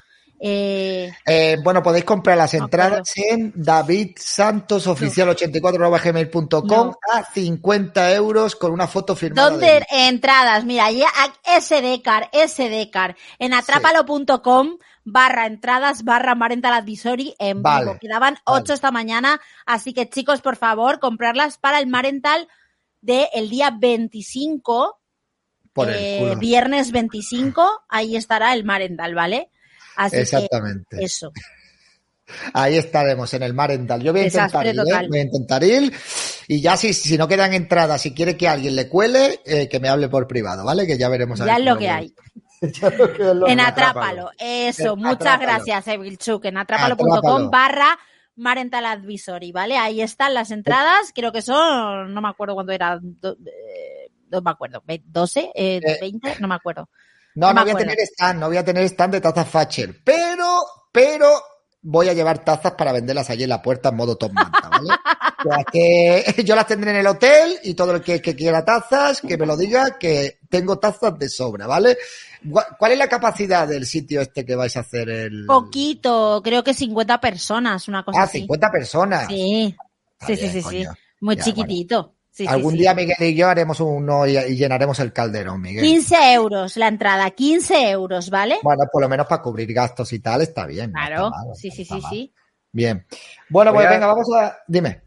[0.43, 6.99] Eh, Eh, bueno, podéis comprar las entradas en David Santos Oficial 84gmail.com No.
[7.13, 9.51] a 50 euros con una foto firmada.
[9.51, 10.65] ¿Dónde de- entradas?
[10.65, 11.09] Mira, ya
[11.45, 17.99] SDCAR, SDCAR, en atrápalo.com barra entradas barra Marental Advisory en Vale, vivo.
[18.01, 22.49] Quedaban ocho esta mañana, así que chicos, por favor, comprarlas para el Marental
[23.03, 25.01] del día 25,
[25.75, 29.51] Por el eh, viernes 25, ahí estará el Marental, ¿vale?
[30.07, 30.97] Así Exactamente.
[30.99, 31.33] que eso.
[32.55, 34.01] Ahí estaremos en el Marental.
[34.03, 35.07] Yo voy a intentar ir, ¿eh?
[35.09, 35.93] voy a intentar ir.
[36.47, 39.81] Y ya si, si no quedan entradas, si quiere que alguien le cuele, eh, que
[39.81, 40.87] me hable por privado, ¿vale?
[40.87, 41.41] Que ya veremos.
[41.41, 42.15] a Ya es lo que hay.
[43.35, 45.43] Lo En Atrápalo, eso, En muchas Atrápalo.
[45.65, 46.95] gracias, Evilchuk, en Atrápalo.
[46.95, 47.99] atrápalo.com barra
[48.37, 49.77] Marental Advisory, ¿vale?
[49.77, 54.41] Ahí están las entradas, creo que son, no me acuerdo cuánto era, do- eh, no
[54.41, 56.89] me acuerdo, ve- 12, eh, Eh, 20, no me acuerdo.
[57.41, 60.61] No, No voy a tener stand, no voy a tener stand de tazas Thatcher, pero,
[60.93, 61.29] pero
[61.83, 64.89] voy a llevar tazas para venderlas allí en la puerta en modo top manta, ¿vale?
[65.41, 68.63] O sea, que yo las tendré en el hotel y todo el que, que quiera
[68.63, 71.97] tazas, que me lo diga, que tengo tazas de sobra, ¿vale?
[72.79, 75.47] ¿Cuál es la capacidad del sitio este que vais a hacer el...
[75.47, 78.41] Poquito, creo que 50 personas, una cosa Ah, así.
[78.41, 79.27] 50 personas.
[79.29, 79.75] Sí,
[80.13, 80.87] Está sí, sí, bien, sí, sí.
[81.21, 82.15] Muy Ya, chiquitito.
[82.31, 82.79] Sí, Algún sí.
[82.79, 85.85] día Miguel y yo haremos uno y, y llenaremos el calderón, Miguel.
[85.85, 88.59] 15 euros la entrada, 15 euros, ¿vale?
[88.63, 90.93] Bueno, por lo menos para cubrir gastos y tal está bien.
[90.93, 92.11] no Claro, está mal, sí, sí, está sí, mal.
[92.11, 92.35] sí.
[92.73, 93.07] Bien.
[93.49, 94.59] Bueno, pues a- venga, vamos a...
[94.67, 95.03] Dime.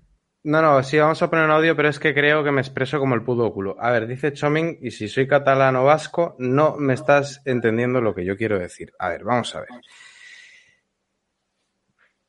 [0.45, 2.99] No, no, sí, vamos a poner un audio, pero es que creo que me expreso
[2.99, 3.77] como el puto culo.
[3.79, 8.25] A ver, dice Choming, y si soy catalano vasco, no me estás entendiendo lo que
[8.25, 8.91] yo quiero decir.
[8.99, 9.69] A ver, vamos a ver.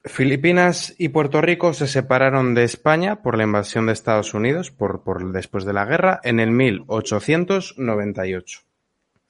[0.06, 5.02] Filipinas y Puerto Rico se separaron de España por la invasión de Estados Unidos por,
[5.02, 8.60] por después de la guerra en el 1898.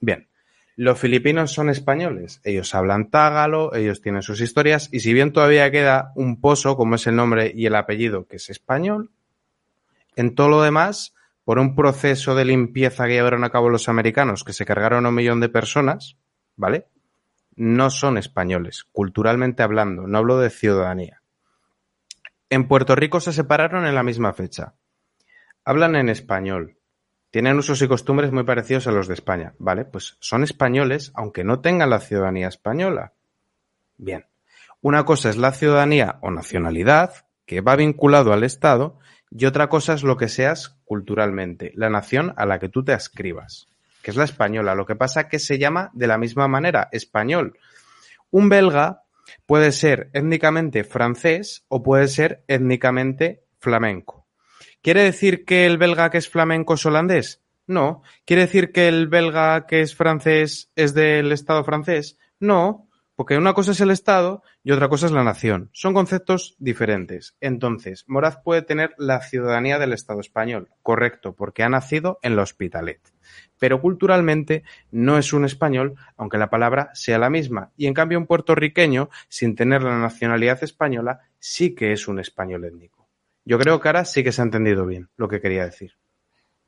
[0.01, 0.27] Bien,
[0.75, 5.71] los filipinos son españoles, ellos hablan tágalo, ellos tienen sus historias y si bien todavía
[5.71, 9.11] queda un pozo, como es el nombre y el apellido, que es español,
[10.17, 11.13] en todo lo demás,
[11.45, 15.09] por un proceso de limpieza que llevaron a cabo los americanos, que se cargaron a
[15.09, 16.17] un millón de personas,
[16.57, 16.87] ¿vale?
[17.55, 21.21] No son españoles, culturalmente hablando, no hablo de ciudadanía.
[22.49, 24.75] En Puerto Rico se separaron en la misma fecha.
[25.63, 26.77] Hablan en español,
[27.35, 29.83] tienen usos y costumbres muy parecidos a los de España, ¿vale?
[29.83, 33.11] Pues son españoles, aunque no tengan la ciudadanía española.
[33.97, 34.25] Bien.
[34.79, 38.99] Una cosa es la ciudadanía o nacionalidad, que va vinculado al Estado,
[39.29, 42.93] y otra cosa es lo que seas culturalmente, la nación a la que tú te
[42.93, 43.67] ascribas,
[44.05, 44.75] que es la española.
[44.75, 47.57] Lo que pasa que se llama de la misma manera, español.
[48.29, 49.01] Un belga
[49.47, 54.27] puede ser étnicamente francés o puede ser étnicamente flamenco.
[54.83, 57.41] ¿Quiere decir que el belga que es flamenco es holandés?
[57.65, 58.03] No.
[58.25, 62.19] ¿Quiere decir que el belga que es francés es del Estado francés?
[62.39, 62.87] No.
[63.15, 65.69] Porque una cosa es el Estado y otra cosa es la nación.
[65.71, 67.37] Son conceptos diferentes.
[67.39, 72.41] Entonces, Moraz puede tener la ciudadanía del Estado español, correcto, porque ha nacido en la
[72.41, 72.99] Hospitalet.
[73.57, 77.71] Pero culturalmente no es un español, aunque la palabra sea la misma.
[77.77, 82.65] Y en cambio, un puertorriqueño, sin tener la nacionalidad española, sí que es un español
[82.65, 83.07] étnico.
[83.45, 85.93] Yo creo que ahora sí que se ha entendido bien lo que quería decir.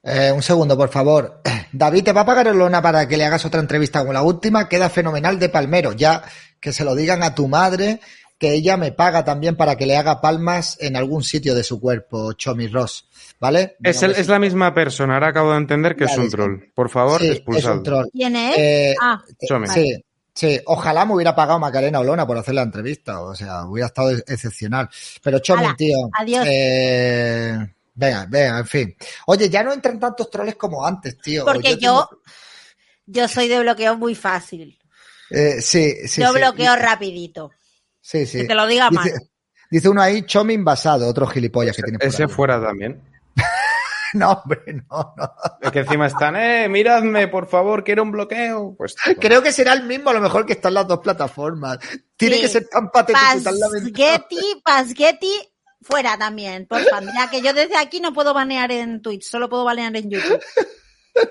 [0.08, 1.42] Eh, un segundo, por favor.
[1.72, 4.22] David, ¿te va a pagar el lona para que le hagas otra entrevista como la
[4.22, 4.70] última?
[4.70, 5.92] Queda fenomenal de Palmero.
[5.94, 6.24] Ya
[6.60, 8.00] que se lo digan a tu madre,
[8.40, 11.80] que ella me paga también para que le haga palmas en algún sitio de su
[11.80, 13.08] cuerpo, Chomi Ross.
[13.40, 13.76] ¿Vale?
[13.84, 15.16] Es, el- es la misma persona.
[15.16, 16.60] Ahora acabo de entender que Ya es un troll.
[16.74, 18.08] Por favor, Sí, es un troll.
[18.12, 18.58] ¿Quién es?
[18.58, 19.68] Eh, ah, Chomi.
[19.68, 20.04] Sí,
[20.34, 20.60] sí.
[20.66, 23.22] Ojalá me hubiera pagado Macarena Olona por hacer la entrevista.
[23.22, 24.90] O sea, hubiera estado excepcional.
[25.22, 25.98] Pero Chomi, tío.
[26.18, 26.46] adiós.
[26.50, 27.60] eh,
[27.98, 28.96] venga, venga, en fin.
[29.26, 31.44] Oye, ya no entran tantos troles como antes, tío.
[31.46, 32.10] porque tengo- yo,
[33.06, 34.78] yo soy de bloqueo muy fácil.
[35.30, 36.22] eh, sí, sí.
[36.22, 36.40] yo sí.
[36.40, 37.52] bloqueo rapidito.
[38.00, 38.40] Sí, sí.
[38.40, 39.28] Que te lo diga dice, Manu.
[39.70, 42.30] dice uno ahí, Chomi invasado, otro gilipollas que tiene por Ese ahí.
[42.30, 43.02] fuera también.
[44.14, 45.34] No, hombre, no, no.
[45.62, 48.74] Es que encima están, eh, miradme, por favor, quiero un bloqueo.
[48.78, 51.78] Pues Creo que será el mismo, a lo mejor que están las dos plataformas.
[52.16, 52.42] Tiene Sí.
[52.44, 54.38] que ser tan patético y tan lamentable.
[54.64, 55.36] Pasguetti,
[55.82, 57.10] fuera también, por favor.
[57.16, 60.42] Ya que yo desde aquí no puedo banear en Twitch, solo puedo banear en YouTube.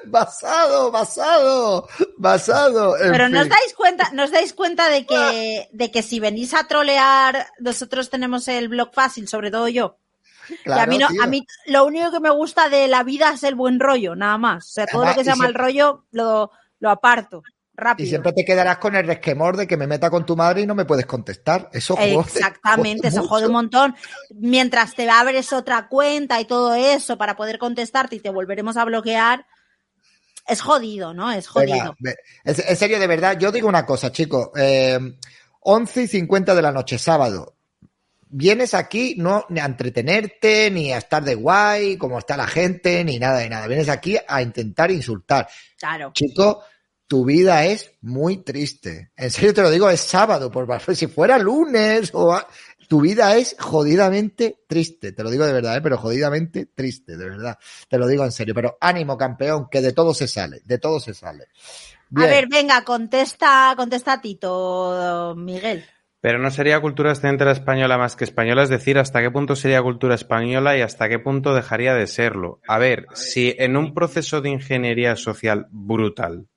[0.06, 2.98] Basado, basado, basado.
[3.00, 6.66] en Pero nos dais cuenta, nos dais cuenta de que, de que si venís a
[6.66, 9.98] trolear, nosotros tenemos el blog fácil, sobre todo yo.
[10.48, 13.30] y a Claro, mí no, a mí lo único que me gusta de la vida
[13.30, 14.66] es el buen rollo, nada más.
[14.66, 17.42] O sea, todo Además, lo que se llama el rollo lo, lo aparto.
[17.98, 20.66] Y siempre te quedarás con el resquemor de que me meta con tu madre y
[20.66, 21.68] no me puedes contestar.
[21.72, 22.14] Eso jode.
[22.38, 23.94] Exactamente, eso jode un montón.
[24.34, 28.84] Mientras te abres otra cuenta y todo eso para poder contestarte y te volveremos a
[28.84, 29.46] bloquear,
[30.46, 31.32] es jodido, ¿no?
[31.32, 31.72] Es jodido.
[31.72, 34.50] Venga, ve- en serio, de verdad, yo digo una cosa, chicos.
[34.56, 34.98] Eh,
[35.60, 37.54] 11 y 50 de la noche, sábado.
[38.28, 43.02] Vienes aquí no ni a entretenerte, ni a estar de guay, como está la gente,
[43.04, 43.66] ni nada de nada.
[43.66, 45.48] Vienes aquí a intentar insultar.
[45.78, 46.10] Claro.
[46.12, 46.62] Chico,
[47.06, 49.12] tu vida es muy triste.
[49.16, 50.82] En serio te lo digo, es sábado, por favor.
[50.96, 52.38] Si fuera lunes o
[52.88, 55.12] tu vida es jodidamente triste.
[55.12, 55.80] Te lo digo de verdad, ¿eh?
[55.80, 57.58] pero jodidamente triste, de verdad.
[57.88, 58.54] Te lo digo en serio.
[58.54, 61.46] Pero ánimo, campeón, que de todo se sale, de todo se sale.
[62.14, 65.84] A ver, venga, contesta, contesta Tito, Miguel.
[66.20, 69.82] Pero no sería cultura extendente española más que española, es decir, hasta qué punto sería
[69.82, 72.60] cultura española y hasta qué punto dejaría de serlo.
[72.66, 76.48] A ver, si en un proceso de ingeniería social brutal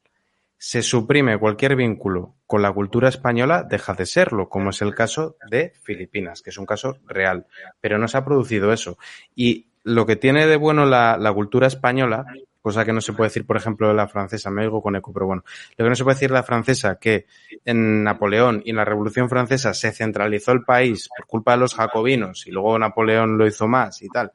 [0.62, 5.38] se suprime cualquier vínculo con la cultura española, deja de serlo, como es el caso
[5.50, 7.48] de Filipinas, que es un caso real.
[7.80, 8.98] Pero no se ha producido eso.
[9.34, 12.26] Y lo que tiene de bueno la, cultura española,
[12.62, 15.14] cosa que no se puede decir, por ejemplo, de la francesa, me oigo con eco,
[15.14, 15.46] pero bueno,
[15.78, 17.26] lo que no se puede decir de la francesa, que
[17.64, 21.74] en Napoleón y en la Revolución Francesa se centralizó el país por culpa de los
[21.74, 24.34] jacobinos y luego Napoleón lo hizo más y tal.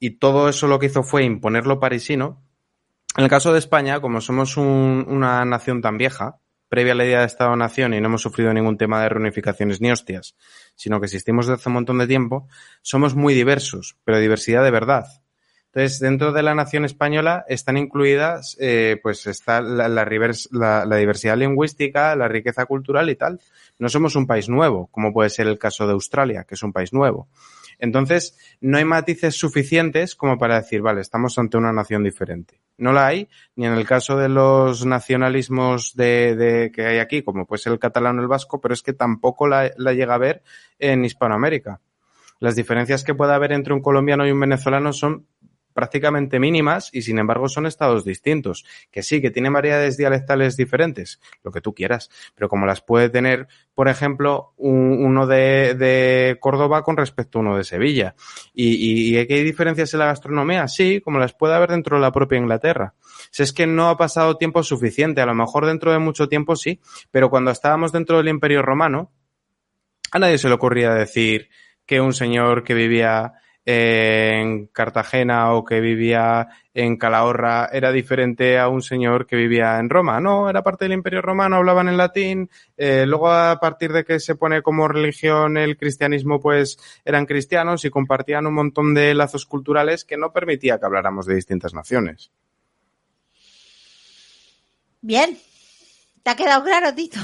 [0.00, 2.42] Y todo eso lo que hizo fue imponerlo parisino.
[3.16, 6.38] En el caso de España, como somos un- una nación tan vieja,
[6.68, 9.90] previa a la idea de Estado-Nación y no hemos sufrido ningún tema de reunificaciones ni
[9.90, 10.36] hostias,
[10.74, 12.46] sino que existimos desde hace un montón de tiempo,
[12.82, 15.06] somos muy diversos, pero diversidad de verdad.
[15.72, 22.26] Entonces, dentro de la nación española están incluidas, eh, pues está la, diversidad lingüística, la
[22.28, 23.40] riqueza cultural y tal.
[23.78, 26.72] No somos un país nuevo, como puede ser el caso de Australia, que es un
[26.72, 27.28] país nuevo.
[27.78, 32.60] Entonces, no hay matices suficientes como para decir, vale, estamos ante una nación diferente.
[32.76, 37.22] No la hay, ni en el caso de los nacionalismos de, de- que hay aquí,
[37.22, 40.14] como puede ser el catalán o el vasco, pero es que tampoco la, la llega
[40.14, 40.42] a ver
[40.78, 41.80] en Hispanoamérica.
[42.40, 45.26] Las diferencias que pueda haber entre un colombiano y un venezolano son
[45.78, 48.64] prácticamente mínimas y sin embargo son estados distintos.
[48.90, 53.10] Que sí, que tienen variedades dialectales diferentes, lo que tú quieras, pero como las puede
[53.10, 58.16] tener, por ejemplo, un- uno de, de Córdoba con respecto a uno de Sevilla.
[58.52, 62.02] Y, y, y hay diferencias en la gastronomía, sí, como las puede haber dentro de
[62.02, 62.94] la propia Inglaterra.
[63.30, 66.56] Si es que no ha pasado tiempo suficiente, a lo mejor dentro de mucho tiempo
[66.56, 66.80] sí,
[67.12, 69.12] pero cuando estábamos dentro del Imperio Romano,
[70.10, 71.50] a nadie se le ocurría decir
[71.86, 73.34] que un señor que vivía
[73.70, 79.90] en Cartagena o que vivía en Calahorra era diferente a un señor que vivía en
[79.90, 80.20] Roma.
[80.20, 82.48] No, era parte del Imperio Romano, hablaban en latín.
[82.78, 87.84] eh, luego, a partir de que se pone como religión el cristianismo, pues eran cristianos
[87.84, 92.30] y compartían un montón de lazos culturales que no permitía que habláramos de distintas naciones.
[95.02, 95.38] Bien.
[96.22, 97.20] ¿Te ha quedado claro, Tito?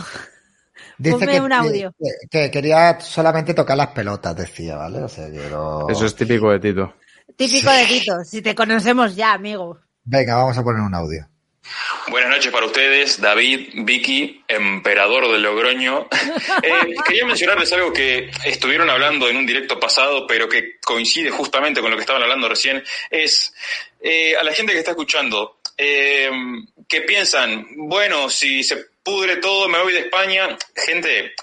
[0.99, 1.93] Dice Ponme que, un audio.
[1.99, 4.99] que- que quería solamente tocar las pelotas, decía, ¿vale?
[5.03, 6.95] O sea, que no- Eso es típico de Tito.
[7.37, 9.79] Típico de Tito, si te conocemos ya, amigo.
[10.05, 11.27] Venga, vamos a poner un audio.
[12.11, 16.07] Buenas noches para ustedes, David, Vicky, emperador de Logroño.
[16.63, 21.81] Eh, quería mencionarles algo que estuvieron hablando en un directo pasado, pero que coincide justamente
[21.81, 22.83] con lo que estaban hablando recién.
[23.11, 23.53] Es
[24.01, 26.31] eh, a la gente que está escuchando, eh,
[26.89, 30.59] que piensan, bueno, si se pudre todo, me voy de España.
[30.75, 31.35] Gente,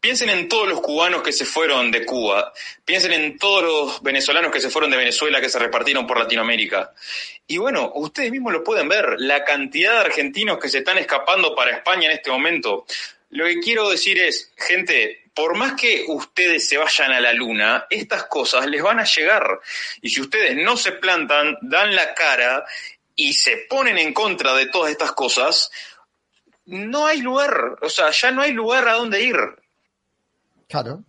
[0.00, 2.52] Piensen en todos los cubanos que se fueron de Cuba,
[2.84, 6.92] piensen en todos los venezolanos que se fueron de Venezuela, que se repartieron por Latinoamérica.
[7.48, 11.52] Y bueno, ustedes mismos lo pueden ver, la cantidad de argentinos que se están escapando
[11.52, 12.86] para España en este momento.
[13.30, 17.86] Lo que quiero decir es, gente, por más que ustedes se vayan a la luna,
[17.90, 19.58] estas cosas les van a llegar.
[20.00, 22.64] Y si ustedes no se plantan, dan la cara
[23.16, 25.72] y se ponen en contra de todas estas cosas,
[26.68, 29.36] no hay lugar, o sea, ya no hay lugar a dónde ir.
[30.68, 31.02] Claro.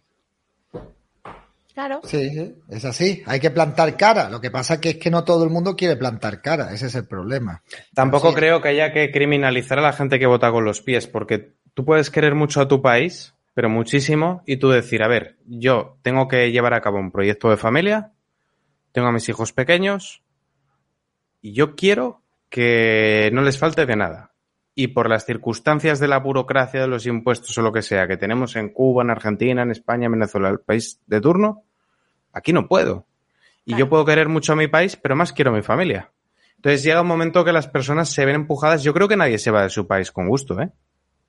[1.74, 2.02] Claro.
[2.04, 3.24] Sí, sí, es así.
[3.26, 4.30] Hay que plantar cara.
[4.30, 6.74] Lo que pasa que es que no todo el mundo quiere plantar cara.
[6.74, 7.62] Ese es el problema.
[7.94, 8.36] Tampoco Sí.
[8.36, 11.86] creo que haya que criminalizar a la gente que vota con los pies, porque tú
[11.86, 16.28] puedes querer mucho a tu país, pero muchísimo, y tú decir, a ver, yo tengo
[16.28, 18.12] que llevar a cabo un proyecto de familia,
[18.92, 20.22] tengo a mis hijos pequeños,
[21.42, 24.32] y yo quiero que no les falte de nada.
[24.80, 28.16] Y por las circunstancias de la burocracia, de los impuestos o lo que sea que
[28.16, 31.66] tenemos en Cuba, en Argentina, en España, en Venezuela, el país de turno,
[32.32, 33.06] aquí no puedo.
[33.66, 36.14] Y yo puedo querer mucho a mi país, pero más quiero a mi familia.
[36.56, 38.82] Entonces llega un momento que las personas se ven empujadas.
[38.82, 40.70] Yo creo que nadie se va de su país con gusto, ¿eh?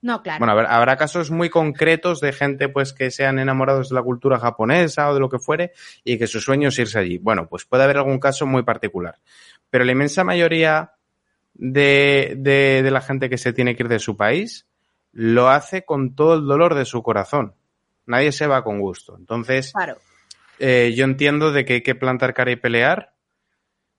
[0.00, 0.38] No, claro.
[0.38, 4.38] Bueno, habrá, habrá casos muy concretos de gente pues que sean enamorados de la cultura
[4.38, 5.72] japonesa o de lo que fuere
[6.04, 7.18] y que su sueño es irse allí.
[7.18, 9.18] Bueno, pues puede haber algún caso muy particular.
[9.70, 10.92] Pero la inmensa mayoría
[11.62, 14.66] de, de, de la gente que se tiene que ir de su país
[15.12, 17.54] lo hace con todo el dolor de su corazón.
[18.06, 19.16] Nadie se va con gusto.
[19.18, 19.98] Entonces, Claro.
[20.58, 23.12] eh, yo entiendo de que hay que plantar cara y pelear,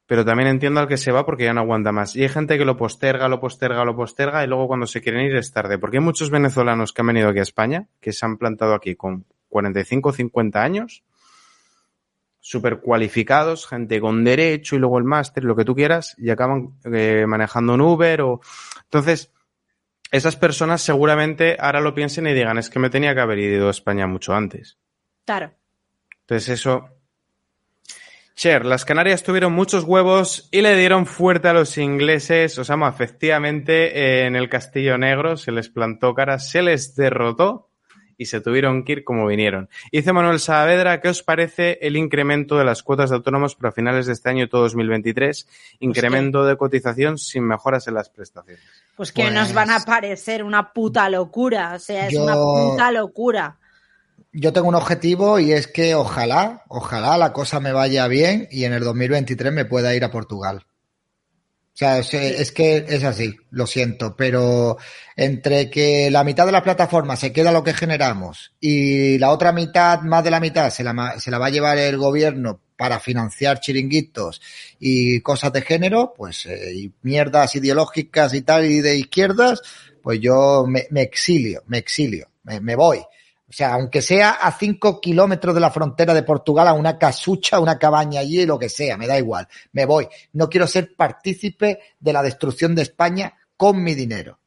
[0.07, 2.16] pero también entiendo al que se va porque ya no aguanta más.
[2.16, 5.22] Y hay gente que lo posterga, lo posterga, lo posterga y luego cuando se quieren
[5.26, 5.78] ir es tarde.
[5.78, 8.95] Porque hay muchos venezolanos que han venido aquí a España, que se han plantado aquí
[8.95, 11.03] con 45, 50 años,
[12.52, 16.74] súper cualificados, gente con derecho y luego el máster, lo que tú quieras, y acaban
[16.93, 18.41] eh, manejando un Uber o...
[18.84, 19.32] Entonces,
[20.12, 23.70] esas personas seguramente ahora lo piensen y digan, es que me tenía que haber ido
[23.70, 24.78] a España mucho antes.
[25.26, 25.54] Claro.
[26.22, 26.89] Entonces eso...
[28.36, 32.58] Cher, las Canarias tuvieron muchos huevos y le dieron fuerte a los ingleses.
[32.58, 37.70] Osama, efectivamente, eh, en el Castillo Negro se les plantó cara, se les derrotó
[38.22, 39.67] y se tuvieron que ir como vinieron.
[39.91, 44.05] Dice Manuel Saavedra, ¿qué os parece el incremento de las cuotas de autónomos para finales
[44.05, 45.47] de este año y todo 2023?
[45.80, 48.63] Incremento de cotización sin mejoras en las prestaciones.
[48.95, 51.74] Pues que Pues- nos van a parecer una puta locura.
[51.76, 53.57] O sea, es Yo- una puta locura.
[54.34, 58.65] Yo tengo un objetivo y es que ojalá, ojalá la cosa me vaya bien y
[58.65, 60.63] en el 2023 me pueda ir a Portugal.
[61.74, 64.78] O sea, es, es que es así, lo siento, pero
[65.15, 69.53] entre que la mitad de la plataforma se queda lo que generamos y la otra
[69.53, 72.99] mitad, más de la mitad, se la, se la va a llevar el gobierno para
[72.99, 74.41] financiar chiringuitos
[74.80, 79.61] y cosas de género, pues, eh, y mierdas ideológicas y tal, y de izquierdas,
[80.03, 82.99] pues yo me, me exilio, me exilio, me, me voy.
[83.52, 87.60] O sea, aunque sea a cinco kilómetros de la frontera de Portugal, a una casucha,
[87.60, 89.45] una cabaña allí, lo que sea, me da igual.
[89.74, 90.08] Me voy.
[90.32, 94.39] No quiero ser partícipe de la destrucción de España con mi dinero.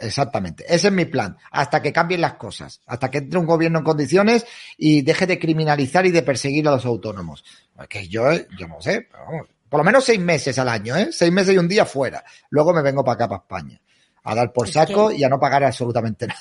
[0.00, 0.64] Exactamente.
[0.66, 1.36] Ese es mi plan.
[1.52, 2.80] Hasta que cambien las cosas.
[2.86, 4.44] Hasta que entre un gobierno en condiciones
[4.76, 7.44] y deje de criminalizar y de perseguir a los autónomos.
[7.88, 8.24] Que yo,
[8.58, 9.46] yo no sé, pero vamos.
[9.68, 11.10] Por lo menos seis meses al año, ¿eh?
[11.12, 12.24] Seis meses y un día fuera.
[12.50, 13.80] Luego me vengo para acá, para España.
[14.24, 16.40] A dar por Es saco que- y a no pagar absolutamente nada.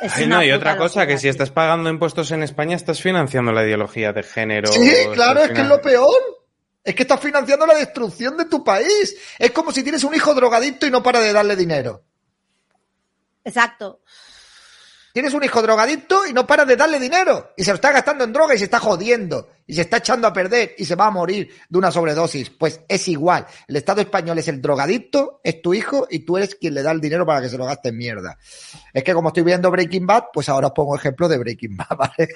[0.00, 3.52] Es Ay, no, y otra cosa, que si estás pagando impuestos en España, estás financiando
[3.52, 4.70] la ideología de género.
[4.70, 6.36] Sí, claro, es que es lo peor.
[6.84, 9.16] Es que estás financiando la destrucción de tu país.
[9.38, 12.04] Es como si tienes un hijo drogadicto y no para de darle dinero.
[13.42, 14.00] Exacto.
[15.16, 17.54] Tienes un hijo drogadicto y no para de darle dinero.
[17.56, 19.48] Y se lo está gastando en droga y se está jodiendo.
[19.66, 22.50] Y se está echando a perder y se va a morir de una sobredosis.
[22.50, 23.46] Pues es igual.
[23.66, 26.90] El Estado español es el drogadicto, es tu hijo y tú eres quien le da
[26.90, 28.36] el dinero para que se lo gaste en mierda.
[28.92, 31.96] Es que como estoy viendo Breaking Bad, pues ahora os pongo ejemplo de Breaking Bad,
[31.96, 32.28] ¿vale?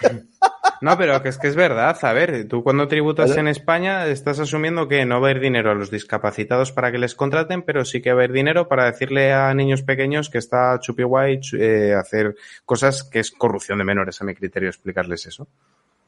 [0.81, 1.97] No, pero que es que es verdad.
[2.03, 5.71] A ver, tú cuando tributas en España estás asumiendo que no va a haber dinero
[5.71, 8.87] a los discapacitados para que les contraten, pero sí que va a haber dinero para
[8.87, 13.85] decirle a niños pequeños que está chupi guay eh, hacer cosas que es corrupción de
[13.85, 15.47] menores, a mi criterio, explicarles eso.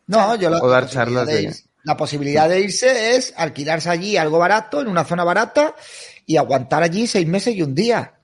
[0.06, 1.52] No, yo la, O dar charlas de
[1.84, 5.74] la posibilidad de irse es alquilarse allí algo barato, en una zona barata,
[6.24, 8.14] y aguantar allí seis meses y un día.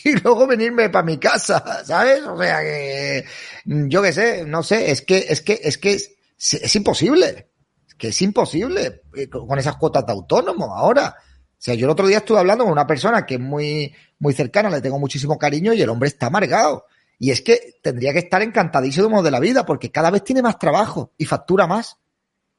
[0.04, 2.22] Y luego venirme para mi casa, ¿sabes?
[2.24, 3.24] O sea que,
[3.64, 7.50] mm, yo qué sé, no sé, es que, es que, es que es, es imposible.
[7.86, 11.14] Es que es imposible eh, con esas cuotas de autónomo ahora.
[11.60, 14.32] O sea, yo el otro día estuve hablando con una persona que es muy, muy
[14.32, 16.86] cercana, le tengo muchísimo cariño y el hombre está amargado.
[17.18, 20.58] Y es que tendría que estar encantadísimo de la vida porque cada vez tiene más
[20.58, 21.98] trabajo y factura más.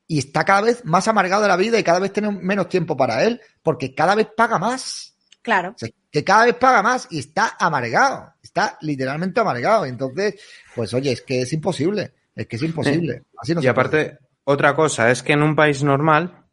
[0.05, 2.95] Y está cada vez más amargado de la vida y cada vez tiene menos tiempo
[2.95, 5.10] para él porque cada vez paga más.
[5.41, 5.69] Claro.
[5.69, 8.33] O sea, que cada vez paga más y está amargado.
[8.41, 9.85] Está literalmente amargado.
[9.85, 10.39] Entonces,
[10.75, 12.13] pues oye, es que es imposible.
[12.35, 13.23] Es que es imposible.
[13.37, 16.45] Así no y aparte, otra cosa es que en un país normal,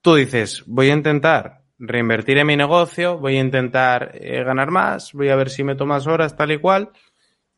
[0.00, 5.12] tú dices, voy a intentar reinvertir en mi negocio, voy a intentar eh, ganar más,
[5.12, 6.90] voy a ver si meto más horas, tal y cual,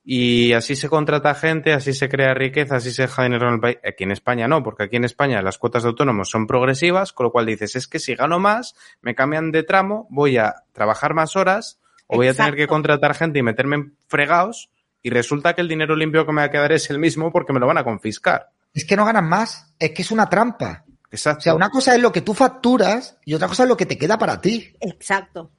[0.07, 3.61] y así se contrata gente, así se crea riqueza, así se deja dinero en el
[3.61, 3.79] país.
[3.83, 7.25] Aquí en España no, porque aquí en España las cuotas de autónomos son progresivas, con
[7.25, 11.15] lo cual dices, es que si gano más, me cambian de tramo, voy a trabajar
[11.15, 14.71] más horas, o voy a tener que contratar gente y meterme en fregados,
[15.03, 17.55] y resulta que el dinero limpio que me va a quedar es el mismo porque
[17.55, 18.51] me lo van a confiscar.
[18.75, 19.75] Es que no ganas más.
[19.79, 20.85] Es que es una trampa.
[21.11, 21.39] Exacto.
[21.39, 23.87] O sea, una cosa es lo que tú facturas y otra cosa es lo que
[23.87, 24.75] te queda para ti.
[24.81, 25.51] Exacto.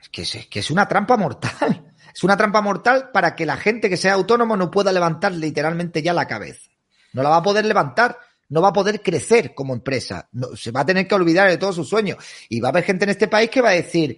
[0.00, 1.92] Es que es, es que es una trampa mortal.
[2.14, 6.00] Es una trampa mortal para que la gente que sea autónomo no pueda levantar literalmente
[6.00, 6.70] ya la cabeza.
[7.12, 8.16] No la va a poder levantar,
[8.50, 10.28] no va a poder crecer como empresa.
[10.32, 12.18] No- se va a tener que olvidar de todos sus sueños.
[12.48, 14.16] Y va a haber gente en este país que va a decir,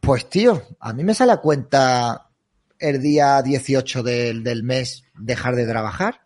[0.00, 2.28] pues tío, a mí me sale a cuenta
[2.78, 6.20] el día 18 del, del mes dejar de trabajar.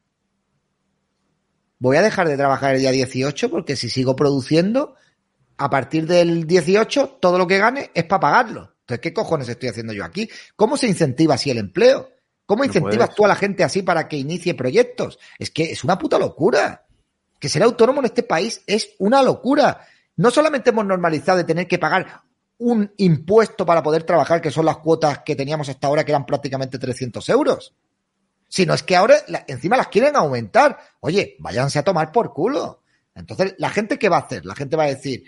[1.79, 4.95] Voy a dejar de trabajar el día 18 porque si sigo produciendo,
[5.57, 8.74] a partir del 18, todo lo que gane es para pagarlo.
[8.85, 10.29] Entonces, ¿qué cojones estoy haciendo yo aquí?
[10.57, 12.11] ¿Cómo se incentiva así el empleo?
[12.45, 13.17] ¿Cómo No incentivas puedes.
[13.17, 15.19] tú a la gente así para que inicie proyectos?
[15.39, 16.87] Es que es una puta locura.
[17.41, 19.87] Que ser autónomo en este país es una locura.
[20.17, 22.23] No solamente hemos normalizado de tener que pagar
[22.59, 26.27] un impuesto para poder trabajar, que son las cuotas que teníamos hasta ahora, que eran
[26.27, 27.75] prácticamente 300 euros,
[28.49, 29.17] sino es que ahora
[29.49, 30.79] encima las quieren aumentar.
[31.01, 32.83] Oye, váyanse a tomar por culo.
[33.15, 34.45] Entonces, ¿la gente qué va a hacer?
[34.45, 35.25] La gente va a decir,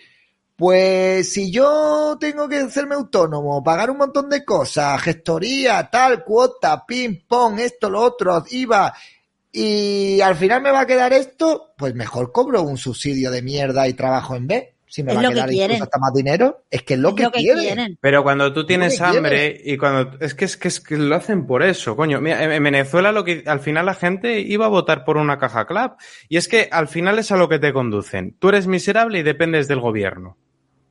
[0.57, 6.85] pues si yo tengo que hacerme autónomo, pagar un montón de cosas, gestoría, tal, cuota,
[6.87, 8.93] ping, pong, esto, lo otro, IVA,
[9.53, 13.87] y al final me va a quedar esto, pues mejor cobro un subsidio de mierda
[13.89, 14.73] y trabajo en B.
[14.89, 15.83] Si me Es va lo a que quedar incluso quieren.
[15.83, 17.65] hasta más dinero, es que es lo, Es que, lo que quieren.
[17.65, 17.99] quieren.
[18.01, 21.15] Pero cuando tú tienes que hambre y cuando es que es que es que lo
[21.17, 22.21] hacen por eso, coño.
[22.21, 25.39] Mira, en en Venezuela lo que al final la gente iba a votar por una
[25.39, 25.93] caja club
[26.29, 28.37] y es que al final es a lo que te conducen.
[28.39, 30.37] Tú eres miserable y dependes del gobierno.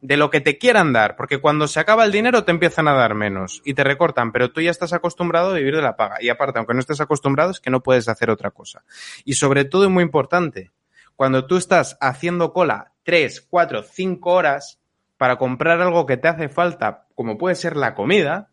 [0.08, 2.94] De lo que te quieran dar, porque cuando se acaba el dinero te empiezan a
[2.94, 6.18] dar menos y te recortan, pero tú ya estás acostumbrado a vivir de la paga.
[6.22, 8.84] Y aparte, aunque no estés acostumbrado, es que no puedes hacer otra cosa.
[9.24, 10.72] Y sobre todo, y muy importante,
[11.16, 14.80] cuando tú estás haciendo cola tres, cuatro, cinco horas
[15.18, 18.52] para comprar algo que te hace falta, como puede ser la comida,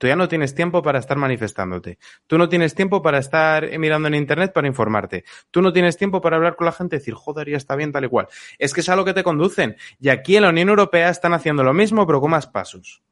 [0.00, 1.98] tú ya no tienes tiempo para estar manifestándote.
[2.26, 5.24] Tú no tienes tiempo para estar mirando en internet para informarte.
[5.50, 7.92] Tú no tienes tiempo para hablar con la gente y decir, joder, ya está bien
[7.92, 8.26] tal y cual.
[8.58, 9.76] Es que es a lo que te conducen.
[10.00, 13.02] Y aquí en la Unión Europea están haciendo lo mismo, pero con más pasos.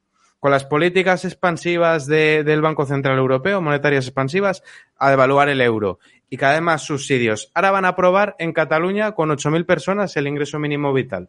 [0.41, 4.62] Con las políticas expansivas de- del Banco Central Europeo, monetarias expansivas,
[4.97, 5.99] a devaluar el euro.
[6.30, 7.51] Y cada vez más subsidios.
[7.55, 11.28] Ahora van a aprobar en Cataluña con 8.000 personas el ingreso mínimo vital.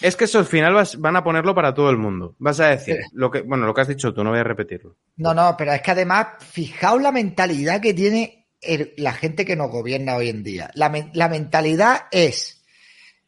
[0.00, 2.34] Es que eso al final vas- van a ponerlo para todo el mundo.
[2.38, 4.96] Vas a decir, lo que, bueno, lo que has dicho tú, no voy a repetirlo.
[5.16, 9.56] No, no, pero es que además, fijaos la mentalidad que tiene el- la gente que
[9.56, 10.70] nos gobierna hoy en día.
[10.74, 12.62] La, la mentalidad es,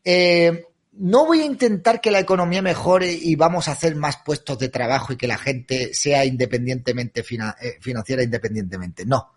[0.05, 4.59] eh, no voy a intentar que la economía mejore y vamos a hacer más puestos
[4.59, 9.07] de trabajo y que la gente sea independientemente fina- eh, financiera independientemente.
[9.07, 9.33] No,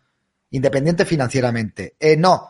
[0.50, 1.96] independiente financieramente.
[2.00, 2.48] Eh, no.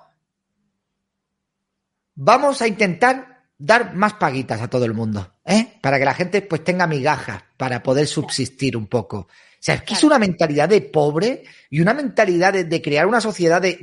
[2.15, 3.30] Vamos a intentar
[3.63, 5.73] dar más paguitas a todo el mundo, ¿eh?
[5.81, 9.17] Para que la gente pues tenga migajas para poder subsistir un poco.
[9.19, 9.27] O
[9.63, 13.21] sea, es que es una mentalidad de pobre y una mentalidad de, de crear una
[13.21, 13.77] sociedad de,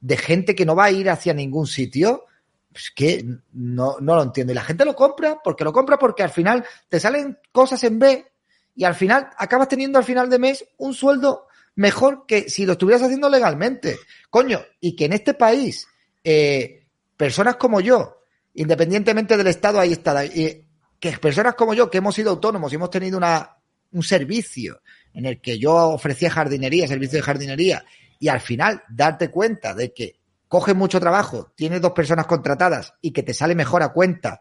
[0.00, 2.26] de- gente que no va a ir hacia ningún sitio.
[2.70, 4.52] Pues que no, no lo entiendo.
[4.52, 7.98] Y la gente lo compra porque lo compra porque al final te salen cosas en
[7.98, 8.24] B
[8.76, 12.72] y al final acabas teniendo al final de mes un sueldo mejor que si lo
[12.72, 13.98] estuvieras haciendo legalmente.
[14.30, 15.86] Coño, y que en este país
[16.24, 16.86] eh,
[17.16, 18.21] personas como yo,
[18.54, 20.66] independientemente del Estado, ahí está, eh,
[20.98, 23.56] que personas como yo que hemos sido autónomos y hemos tenido una,
[23.92, 24.80] un servicio
[25.14, 27.84] en el que yo ofrecía jardinería, servicio de jardinería,
[28.18, 33.10] y al final darte cuenta de que coges mucho trabajo, tienes dos personas contratadas y
[33.12, 34.40] que te sale mejor a cuenta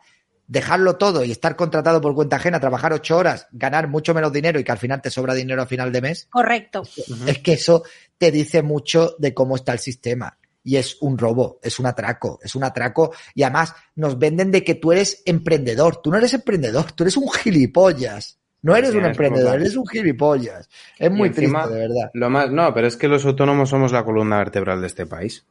[0.52, 4.60] dejarlo todo y estar contratado por cuenta ajena, trabajar ocho horas, ganar mucho menos dinero
[4.60, 6.84] y que al final te sobra dinero a final de mes, Correcto.
[7.26, 7.84] es que eso
[8.18, 10.38] te dice mucho de cómo está el sistema.
[10.64, 13.14] Y es un robo, es un atraco, es un atraco.
[13.34, 16.02] Y además nos venden de que tú eres emprendedor.
[16.02, 18.38] Tú no eres emprendedor, tú eres un gilipollas.
[18.64, 20.70] No eres un emprendedor, eres un gilipollas.
[21.00, 22.12] Es muy encima, triste, de verdad.
[22.14, 25.46] Lo más, no, pero es que los autónomos somos la columna vertebral de este país.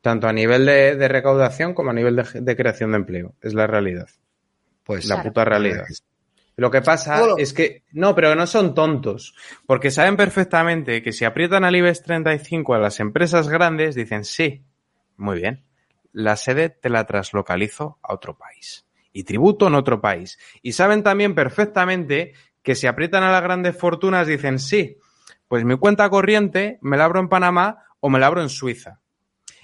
[0.00, 3.34] Tanto a nivel de, de recaudación como a nivel de, de creación de empleo.
[3.42, 4.06] Es la realidad.
[4.84, 5.28] Pues la Claro.
[5.30, 5.84] puta realidad.
[6.56, 9.34] Lo que pasa es que, no, pero no son tontos,
[9.66, 14.62] porque saben perfectamente que si aprietan al IBEX 35 a las empresas grandes, dicen, sí,
[15.16, 15.64] muy bien,
[16.12, 20.38] la sede te la traslocalizo a otro país y tributo en otro país.
[20.62, 24.98] Y saben también perfectamente que si aprietan a las grandes fortunas, dicen, sí,
[25.48, 29.00] pues mi cuenta corriente me la abro en Panamá o me la abro en Suiza.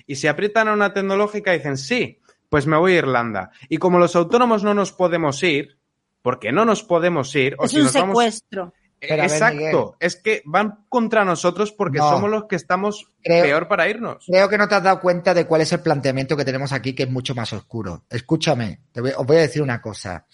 [0.06, 3.50] Y si aprietan a una tecnológica, dicen, sí, pues me voy a Irlanda.
[3.68, 5.77] Y como los autónomos no nos podemos ir,
[6.22, 8.72] porque no nos podemos ir, o Es si un nos vamos- secuestro.
[9.00, 12.10] Pero a ver, Exacto, es que van contra nosotros porque No.
[12.10, 14.24] somos los que estamos Creo- peor para irnos.
[14.26, 16.94] Creo que no te has dado cuenta de cuál es el planteamiento que tenemos aquí,
[16.96, 18.04] que es mucho más oscuro.
[18.10, 20.26] Escúchame, te voy- os voy a decir una cosa.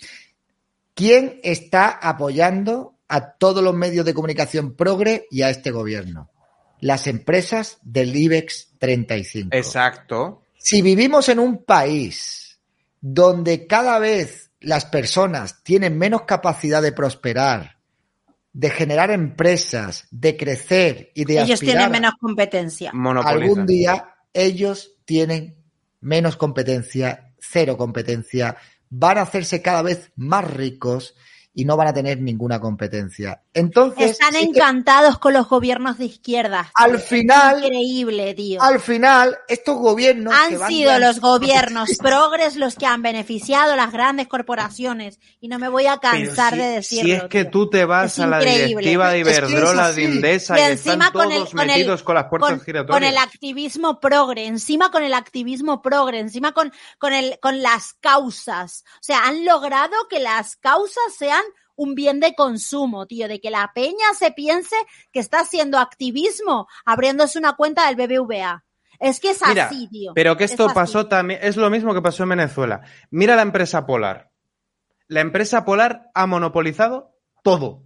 [0.95, 6.31] ¿Quién está apoyando a todos los medios de comunicación progre y a este gobierno?
[6.81, 9.51] Las empresas del IBEX 35.
[9.55, 10.45] Exacto.
[10.57, 12.59] Si vivimos en un país
[13.01, 17.79] donde cada vez las personas tienen menos capacidad de prosperar,
[18.53, 22.93] de generar empresas, de crecer y de Ellos aspirar tienen menos competencia.
[23.25, 25.57] Algún día ellos tienen
[26.01, 28.57] menos competencia, cero competencia,
[28.91, 31.15] van a hacerse cada vez más ricos
[31.57, 33.41] y no van a tener ninguna competencia.
[33.53, 36.71] Entonces, Están sí que encantados con los gobiernos de izquierda.
[36.75, 38.61] al Es final, Increíble, tío.
[38.61, 43.73] al final, estos gobiernos que Han van sido los gobiernos progres los que han beneficiado
[43.75, 45.21] a las grandes corporaciones.
[45.41, 47.05] Y no me voy a cansar si, de decirlo.
[47.05, 47.51] si es que tío.
[47.53, 48.67] tú te vas Es a la increíble.
[48.67, 51.61] directiva de Es que es Iberdrola, de Indesa Y y, encima están con el- con
[51.61, 52.95] el- metidos con las puertas con, giratorias.
[52.97, 57.93] con el activismo progre, encima con el activismo progre, encima con, con, el, con las
[58.01, 58.85] causas.
[58.97, 61.44] O sea, han logrado que las causas sean
[61.77, 64.77] un bien de consumo, tío, de que la peña se piense
[65.13, 68.65] que está haciendo activismo abriéndose una cuenta del BBVA.
[69.01, 70.13] Es que es Mira, así, tío.
[70.15, 72.83] pero que Es esto pasó también, es lo mismo que pasó en Venezuela.
[73.11, 74.31] Mira la empresa Polar.
[75.09, 77.85] La empresa Polar ha monopolizado todo.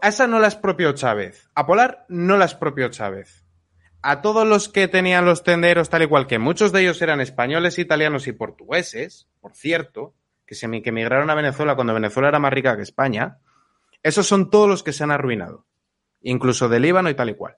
[0.00, 1.50] A esa no la expropió Chávez.
[1.54, 3.44] A Polar no la expropió Chávez.
[4.02, 7.20] A todos los que tenían los tenderos, tal y cual que muchos de ellos eran
[7.20, 10.14] españoles, italianos y portugueses, por cierto,
[10.50, 13.38] que se que emigraron a Venezuela cuando Venezuela era más rica que España,
[14.02, 15.64] esos son todos los que se han arruinado.
[16.22, 17.56] Incluso de Líbano y tal y cual.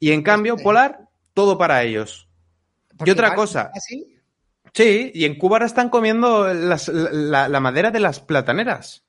[0.00, 0.98] Y en cambio, Polar,
[1.32, 2.28] todo para ellos.
[3.06, 4.16] Y otra cosa, así,
[4.74, 9.04] sí, y en Cuba ahora están comiendo las- la, la madera de las plataneras.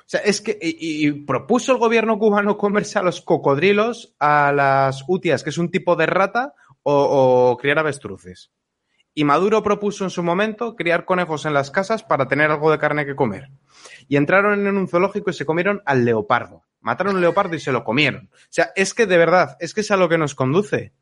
[0.00, 4.52] O sea, es que, y, y propuso el gobierno cubano comerse a los cocodrilos, a
[4.52, 8.50] las utias, que es un tipo de rata, o, o criar avestruces.
[9.18, 12.78] Y Maduro propuso en su momento criar conejos en las casas para tener algo de
[12.78, 13.50] carne que comer.
[14.06, 16.62] Y entraron en un zoológico y se comieron al leopardo.
[16.78, 18.30] Mataron un leopardo y se lo comieron.
[18.32, 20.92] O sea, es que de verdad, es que es a lo que nos conduce.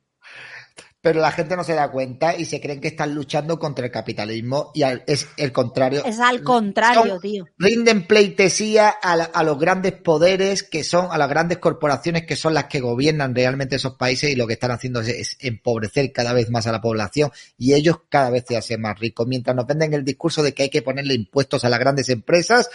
[1.06, 3.92] Pero la gente no se da cuenta y se creen que están luchando contra el
[3.92, 6.02] capitalismo y al- es el contrario.
[6.04, 7.46] Es al contrario, Son- tío.
[7.58, 12.34] rinden pleitesía a, la- a los grandes poderes que son, a las grandes corporaciones que
[12.34, 16.10] son las que gobiernan realmente esos países y lo que están haciendo es, es empobrecer
[16.12, 19.28] cada vez más a la población y ellos cada vez se hacen más ricos.
[19.28, 22.68] Mientras nos venden el discurso de que hay que ponerle impuestos a las grandes empresas,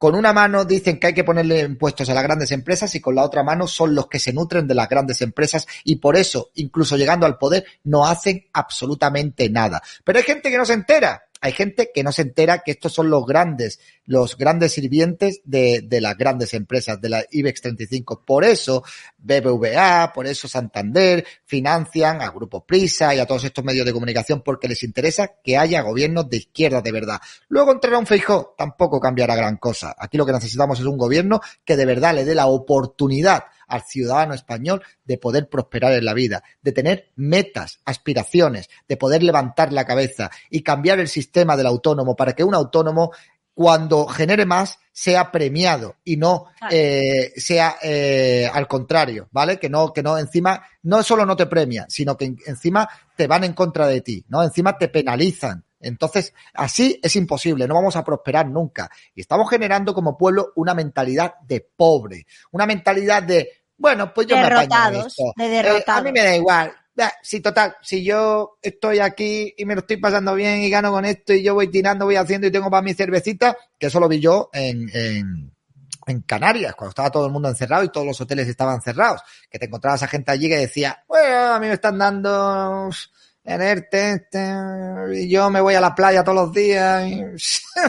[0.00, 3.14] con una mano dicen que hay que ponerle impuestos a las grandes empresas y con
[3.14, 6.52] la otra mano son los que se nutren de las grandes empresas y por eso,
[6.54, 9.82] incluso llegando al poder, no hacen absolutamente nada.
[10.02, 11.22] Pero hay gente que no se entera.
[11.40, 15.80] Hay gente que no se entera que estos son los grandes, los grandes sirvientes de,
[15.82, 18.22] de las grandes empresas, de la IBEX 35.
[18.26, 18.82] Por eso
[19.18, 24.42] BBVA, por eso Santander financian a Grupo Prisa y a todos estos medios de comunicación
[24.42, 27.20] porque les interesa que haya gobiernos de izquierda de verdad.
[27.48, 29.94] Luego entrará un Feijó, tampoco cambiará gran cosa.
[29.98, 33.82] Aquí lo que necesitamos es un gobierno que de verdad le dé la oportunidad al
[33.82, 39.72] ciudadano español de poder prosperar en la vida, de tener metas, aspiraciones, de poder levantar
[39.72, 43.12] la cabeza y cambiar el sistema del autónomo para que un autónomo
[43.54, 46.74] cuando genere más sea premiado y no Claro.
[46.76, 49.58] eh, sea eh, al contrario, ¿vale?
[49.58, 53.26] Que no, que no encima, no solo no te premia, sino que en- encima te
[53.26, 54.42] van en contra de ti, ¿no?
[54.42, 55.64] Encima te penalizan.
[55.82, 58.90] Entonces, así es imposible, no vamos a prosperar nunca.
[59.14, 63.48] Y estamos generando como pueblo una mentalidad de pobre, una mentalidad de,
[63.80, 66.00] bueno, pues yo me apaño Derrotados, de Eh, derrotados.
[66.00, 66.72] a mí me da igual.
[67.22, 71.06] Sí, total, si yo estoy aquí y me lo estoy pasando bien y gano con
[71.06, 74.06] esto y yo voy tirando, voy haciendo y tengo para mi cervecita, que eso lo
[74.06, 75.50] vi yo en, en,
[76.06, 79.58] en Canarias, cuando estaba todo el mundo encerrado y todos los hoteles estaban cerrados, que
[79.58, 82.90] te encontrabas a gente allí que decía, bueno, a mí me están dando
[83.44, 84.52] en ERTE, este,
[85.14, 87.08] y yo me voy a la playa todos los días.
[87.08, 87.22] y-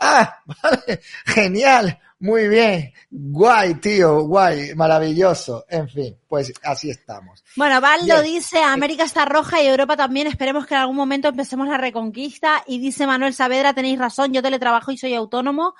[0.00, 2.90] ah, vale, genial, Muy bien.
[3.10, 5.66] Guay, tío, guay, maravilloso.
[5.68, 7.44] En fin, pues así estamos.
[7.54, 8.34] Bueno, Valdo Bien.
[8.34, 12.64] dice, América está roja y Europa también, esperemos que en algún momento empecemos la reconquista.
[12.66, 15.74] Y dice Manuel Saavedra, tenéis razón, yo teletrabajo y soy autónomo.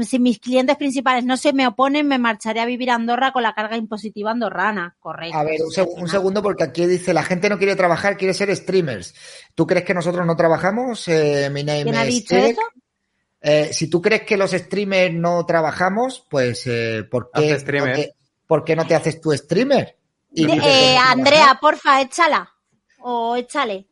[0.00, 3.42] Si mis clientes principales no se me oponen, me marcharé a vivir a Andorra con
[3.42, 4.96] la carga impositiva andorrana.
[4.98, 5.36] Correcto.
[5.36, 8.32] A ver, un, seg- un segundo, porque aquí dice, la gente no quiere trabajar, quiere
[8.32, 9.14] ser streamers.
[9.54, 11.06] ¿Tú crees que nosotros no trabajamos?
[11.08, 12.60] Eh, mi name ¿Quién ha dicho eso?
[13.42, 18.14] Eh, si tú crees que los streamers no trabajamos, pues eh, ¿por, qué, no te-
[18.46, 19.96] por qué no te haces tu streamer?
[20.32, 22.52] Y eh, no Andrea, porfa, échala.
[23.00, 23.86] O échale.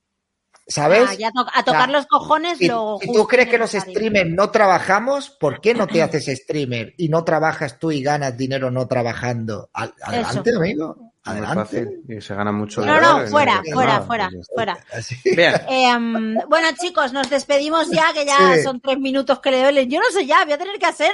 [0.71, 1.09] ¿Sabes?
[1.09, 3.57] Ah, ya to- a tocar O sea, los cojones Si, lo si tú crees que
[3.57, 8.03] los streamers no trabajamos, ¿por qué no te haces streamer y no trabajas tú y
[8.03, 9.71] ganas dinero no trabajando?
[9.73, 10.97] Al- adelante, amigo.
[10.99, 11.55] Muy Adelante.
[11.61, 14.79] fácil y se gana mucho No, dinero no, fuera, fuera, fuera, fuera.
[15.69, 18.63] Em, bueno, chicos, nos despedimos ya, que ya Sí.
[18.63, 19.91] son tres minutos que le duelen.
[19.91, 21.13] Yo no sé ya, voy a tener que hacer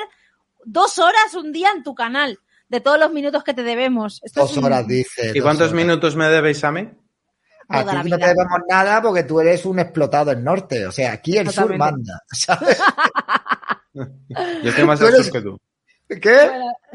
[0.64, 2.38] dos horas un día en tu canal,
[2.68, 4.20] de todos los minutos que te debemos.
[4.22, 5.32] Esto es Dos un- horas, dice.
[5.34, 5.74] ¿Y cuántos horas.
[5.74, 6.88] minutos me debéis a mí?
[7.68, 10.86] A Toda la ti no te debemos nada porque tú eres un explotado del norte.
[10.86, 12.22] O sea, aquí el sur manda.
[12.30, 12.78] ¿Sabes?
[13.92, 15.60] Yo estoy más al sur que tú.
[16.08, 16.50] ¿Qué?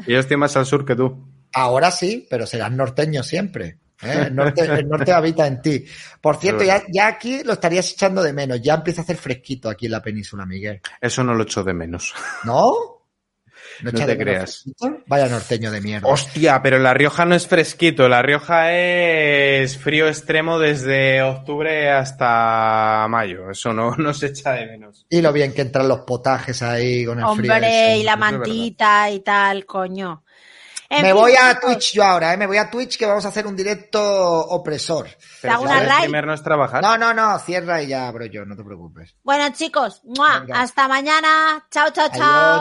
[0.06, 1.28] Yo estoy más al sur que tú.
[1.52, 3.78] Ahora sí, pero serás norteño siempre.
[4.02, 4.26] ¿eh?
[4.26, 5.84] El, norte, el norte habita en ti.
[6.20, 8.60] Por cierto, ya, ya aquí lo estarías echando de menos.
[8.60, 10.80] Ya empieza a hacer fresquito aquí en la península, Miguel.
[11.00, 12.14] Eso no lo echo de menos.
[12.44, 12.99] ¿No?
[13.82, 14.62] No te creas.
[14.62, 14.98] fresquito?
[15.06, 16.08] Vaya norteño de mierda.
[16.08, 18.08] Hostia, pero La Rioja no es fresquito.
[18.08, 23.50] La Rioja es frío extremo desde octubre hasta mayo.
[23.50, 25.06] Eso no, no se echa de menos.
[25.08, 27.52] Y lo bien que entran los potajes ahí con el frío.
[27.52, 30.22] Hombre, y la mantita y tal, coño.
[30.92, 32.36] En Me fin, voy a Twitch yo ahora, ¿eh?
[32.36, 35.06] Me voy a Twitch que vamos a hacer un directo opresor.
[35.40, 36.82] Pero streamer no es trabajar.
[36.82, 39.14] No, no, no, cierra y ya abro yo, no te preocupes.
[39.22, 40.02] Bueno, chicos,
[40.52, 41.64] hasta mañana.
[41.70, 42.58] Chao, chao, chao.